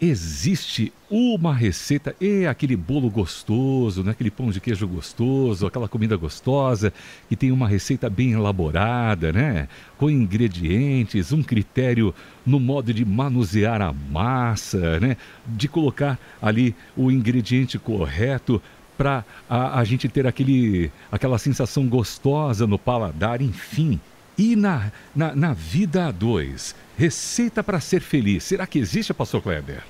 existe 0.00 0.92
uma 1.10 1.54
receita 1.54 2.14
e 2.20 2.46
aquele 2.46 2.76
bolo 2.76 3.08
gostoso, 3.08 4.02
né? 4.02 4.10
aquele 4.10 4.30
pão 4.30 4.50
de 4.50 4.60
queijo 4.60 4.86
gostoso, 4.86 5.66
aquela 5.66 5.88
comida 5.88 6.16
gostosa 6.16 6.92
que 7.28 7.36
tem 7.36 7.50
uma 7.50 7.66
receita 7.66 8.10
bem 8.10 8.32
elaborada, 8.32 9.32
né? 9.32 9.68
Com 9.96 10.10
ingredientes, 10.10 11.32
um 11.32 11.42
critério 11.42 12.14
no 12.44 12.60
modo 12.60 12.92
de 12.92 13.04
manusear 13.04 13.80
a 13.80 13.92
massa, 13.92 15.00
né? 15.00 15.16
De 15.46 15.68
colocar 15.68 16.18
ali 16.42 16.74
o 16.96 17.10
ingrediente 17.10 17.78
correto 17.78 18.60
para 18.98 19.24
a, 19.48 19.78
a 19.78 19.84
gente 19.84 20.08
ter 20.08 20.26
aquele, 20.26 20.90
aquela 21.10 21.38
sensação 21.38 21.86
gostosa 21.86 22.66
no 22.66 22.78
paladar, 22.78 23.40
enfim. 23.40 24.00
E 24.38 24.54
na, 24.54 24.92
na, 25.14 25.34
na 25.34 25.54
vida 25.54 26.06
a 26.06 26.10
dois, 26.10 26.74
receita 26.96 27.64
para 27.64 27.80
ser 27.80 28.00
feliz, 28.00 28.44
será 28.44 28.66
que 28.66 28.78
existe, 28.78 29.14
pastor 29.14 29.42
Kleber? 29.42 29.82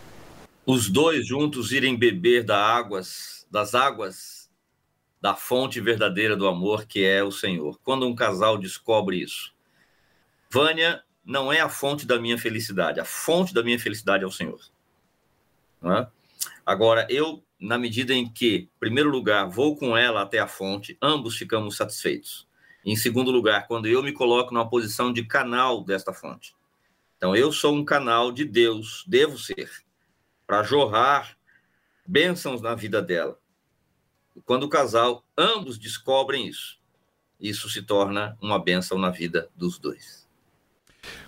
Os 0.65 0.89
dois 0.89 1.27
juntos 1.27 1.73
irem 1.73 1.97
beber 1.97 2.45
da 2.45 2.59
águas, 2.59 3.47
das 3.51 3.75
águas 3.75 4.49
da 5.21 5.35
fonte 5.35 5.81
verdadeira 5.81 6.37
do 6.37 6.47
amor, 6.47 6.87
que 6.87 7.05
é 7.05 7.25
o 7.25 7.33
Senhor. 7.33 7.81
Quando 7.83 8.07
um 8.07 8.15
casal 8.15 8.57
descobre 8.57 9.21
isso. 9.21 9.53
Vânia 10.49 11.03
não 11.25 11.53
é 11.53 11.61
a 11.61 11.69
fonte 11.69 12.07
da 12.07 12.21
minha 12.21 12.39
felicidade, 12.39 13.01
a 13.01 13.05
fonte 13.05 13.53
da 13.53 13.63
minha 13.63 13.79
felicidade 13.79 14.23
é 14.23 14.27
o 14.27 14.31
Senhor. 14.31 14.61
É? 15.83 16.07
Agora, 16.65 17.07
eu, 17.11 17.43
na 17.61 17.77
medida 17.77 18.15
em 18.15 18.29
que, 18.29 18.57
em 18.57 18.71
primeiro 18.79 19.11
lugar, 19.11 19.49
vou 19.49 19.77
com 19.77 19.97
ela 19.97 20.23
até 20.23 20.39
a 20.39 20.47
fonte, 20.47 20.97
ambos 21.03 21.37
ficamos 21.37 21.77
satisfeitos. 21.77 22.46
Em 22.87 22.95
segundo 22.95 23.33
lugar, 23.33 23.67
quando 23.67 23.89
eu 23.89 24.01
me 24.01 24.13
coloco 24.13 24.55
numa 24.55 24.71
posição 24.71 25.13
de 25.13 25.25
canal 25.25 25.83
desta 25.83 26.13
fonte. 26.13 26.55
Então, 27.17 27.35
eu 27.35 27.51
sou 27.51 27.75
um 27.75 27.85
canal 27.85 28.31
de 28.31 28.45
Deus, 28.45 29.05
devo 29.09 29.37
ser, 29.37 29.69
para 30.47 30.63
jorrar 30.63 31.37
bênçãos 32.07 32.63
na 32.63 32.77
vida 32.77 33.03
dela. 33.03 33.37
Quando 34.45 34.63
o 34.63 34.69
casal, 34.69 35.25
ambos 35.37 35.79
descobrem 35.79 36.47
isso, 36.47 36.79
isso 37.41 37.69
se 37.69 37.83
torna 37.83 38.39
uma 38.41 38.63
bênção 38.63 38.97
na 38.97 39.11
vida 39.11 39.49
dos 39.57 39.79
dois. 39.81 40.25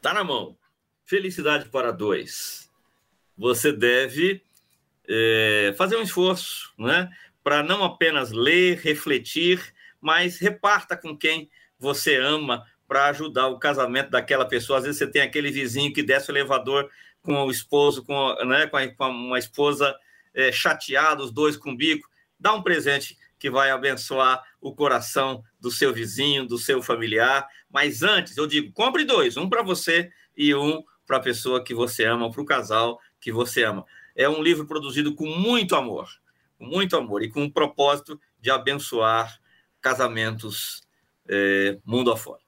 Tá 0.01 0.13
na 0.13 0.23
mão. 0.23 0.57
Felicidade 1.05 1.69
para 1.69 1.91
Dois. 1.91 2.69
Você 3.37 3.71
deve 3.71 4.41
é, 5.07 5.73
fazer 5.77 5.95
um 5.97 6.01
esforço, 6.01 6.73
né? 6.77 7.09
Para 7.43 7.63
não 7.63 7.83
apenas 7.83 8.31
ler, 8.31 8.79
refletir, 8.79 9.73
mas 10.01 10.39
reparta 10.39 10.97
com 10.97 11.15
quem 11.15 11.49
você 11.79 12.15
ama 12.15 12.65
para 12.87 13.05
ajudar 13.07 13.47
o 13.47 13.59
casamento 13.59 14.09
daquela 14.09 14.45
pessoa. 14.45 14.79
Às 14.79 14.85
vezes 14.85 14.97
você 14.97 15.07
tem 15.07 15.21
aquele 15.21 15.51
vizinho 15.51 15.93
que 15.93 16.01
desce 16.01 16.29
o 16.29 16.33
elevador 16.33 16.89
com 17.21 17.45
o 17.45 17.51
esposo, 17.51 18.03
com, 18.03 18.35
né, 18.45 18.67
com, 18.67 18.77
a, 18.77 18.87
com 18.87 19.09
uma 19.09 19.39
esposa 19.39 19.95
é, 20.33 20.51
chateada, 20.51 21.23
os 21.23 21.31
dois 21.31 21.57
com 21.57 21.75
bico. 21.75 22.07
Dá 22.39 22.53
um 22.53 22.61
presente 22.61 23.17
que 23.37 23.49
vai 23.49 23.71
abençoar 23.71 24.43
o 24.59 24.75
coração 24.75 25.43
do 25.59 25.71
seu 25.71 25.93
vizinho, 25.93 26.45
do 26.45 26.57
seu 26.57 26.81
familiar. 26.81 27.47
Mas 27.69 28.03
antes, 28.03 28.35
eu 28.37 28.45
digo, 28.45 28.71
compre 28.73 29.05
dois, 29.05 29.37
um 29.37 29.49
para 29.49 29.63
você 29.63 30.11
e 30.35 30.53
um 30.53 30.83
para 31.07 31.17
a 31.17 31.21
pessoa 31.21 31.63
que 31.63 31.73
você 31.73 32.05
ama, 32.05 32.29
para 32.31 32.41
o 32.41 32.45
casal 32.45 32.99
que 33.19 33.31
você 33.31 33.63
ama. 33.63 33.85
É 34.15 34.27
um 34.27 34.43
livro 34.43 34.67
produzido 34.67 35.15
com 35.15 35.25
muito 35.25 35.75
amor, 35.75 36.09
com 36.57 36.65
muito 36.65 36.95
amor 36.97 37.23
e 37.23 37.29
com 37.29 37.45
o 37.45 37.51
propósito 37.51 38.19
de 38.39 38.51
abençoar 38.51 39.39
casamentos 39.81 40.83
é, 41.27 41.77
mundo 41.85 42.11
afora. 42.11 42.41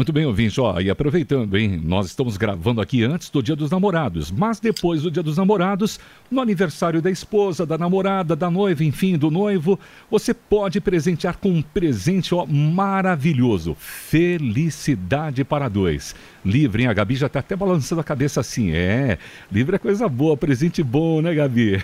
Muito 0.00 0.14
bem, 0.14 0.24
ouvinte, 0.24 0.58
ó, 0.58 0.80
e 0.80 0.88
aproveitando, 0.88 1.58
hein, 1.58 1.78
nós 1.84 2.06
estamos 2.06 2.38
gravando 2.38 2.80
aqui 2.80 3.04
antes 3.04 3.28
do 3.28 3.42
Dia 3.42 3.54
dos 3.54 3.70
Namorados, 3.70 4.30
mas 4.30 4.58
depois 4.58 5.02
do 5.02 5.10
Dia 5.10 5.22
dos 5.22 5.36
Namorados, 5.36 6.00
no 6.30 6.40
aniversário 6.40 7.02
da 7.02 7.10
esposa, 7.10 7.66
da 7.66 7.76
namorada, 7.76 8.34
da 8.34 8.50
noiva, 8.50 8.82
enfim, 8.82 9.18
do 9.18 9.30
noivo, 9.30 9.78
você 10.10 10.32
pode 10.32 10.80
presentear 10.80 11.36
com 11.36 11.50
um 11.50 11.60
presente, 11.60 12.34
ó, 12.34 12.46
maravilhoso, 12.46 13.76
felicidade 13.78 15.44
para 15.44 15.68
dois. 15.68 16.14
Livre, 16.42 16.84
hein? 16.84 16.88
A 16.88 16.94
Gabi 16.94 17.16
já 17.16 17.26
está 17.26 17.40
até 17.40 17.54
balançando 17.54 18.00
a 18.00 18.04
cabeça 18.04 18.40
assim, 18.40 18.70
é, 18.70 19.18
livre 19.52 19.76
é 19.76 19.78
coisa 19.78 20.08
boa, 20.08 20.34
presente 20.34 20.82
bom, 20.82 21.20
né, 21.20 21.34
Gabi? 21.34 21.76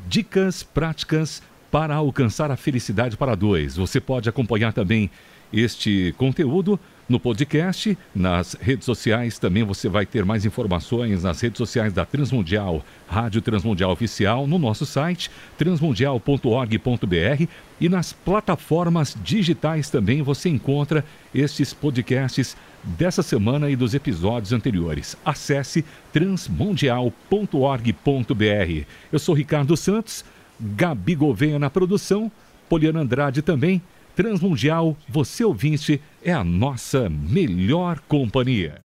Dicas 0.06 0.62
práticas 0.62 1.42
para 1.68 1.96
alcançar 1.96 2.52
a 2.52 2.56
felicidade 2.56 3.16
para 3.16 3.34
dois. 3.34 3.74
Você 3.74 4.00
pode 4.00 4.28
acompanhar 4.28 4.72
também 4.72 5.10
este 5.52 6.14
conteúdo 6.16 6.78
no 7.08 7.18
podcast, 7.18 7.96
nas 8.14 8.52
redes 8.52 8.84
sociais 8.84 9.38
também 9.38 9.64
você 9.64 9.88
vai 9.88 10.04
ter 10.04 10.24
mais 10.24 10.44
informações 10.44 11.22
nas 11.22 11.40
redes 11.40 11.56
sociais 11.56 11.92
da 11.92 12.04
Transmundial, 12.04 12.84
Rádio 13.08 13.40
Transmundial 13.40 13.90
Oficial, 13.90 14.46
no 14.46 14.58
nosso 14.58 14.84
site 14.84 15.30
transmundial.org.br 15.56 17.46
e 17.80 17.88
nas 17.88 18.12
plataformas 18.12 19.16
digitais 19.22 19.88
também 19.88 20.20
você 20.20 20.50
encontra 20.50 21.04
estes 21.34 21.72
podcasts 21.72 22.56
dessa 22.84 23.22
semana 23.22 23.70
e 23.70 23.76
dos 23.76 23.94
episódios 23.94 24.52
anteriores. 24.52 25.16
Acesse 25.24 25.84
transmundial.org.br. 26.12 28.86
Eu 29.10 29.18
sou 29.18 29.34
Ricardo 29.34 29.76
Santos, 29.76 30.24
Gabi 30.60 31.14
Gouveia 31.14 31.58
na 31.58 31.70
produção, 31.70 32.30
Poliana 32.68 33.00
Andrade 33.00 33.40
também. 33.40 33.80
Transmundial, 34.18 34.96
você 35.08 35.44
ouvinte, 35.44 36.00
é 36.24 36.32
a 36.32 36.42
nossa 36.42 37.08
melhor 37.08 38.00
companhia. 38.08 38.80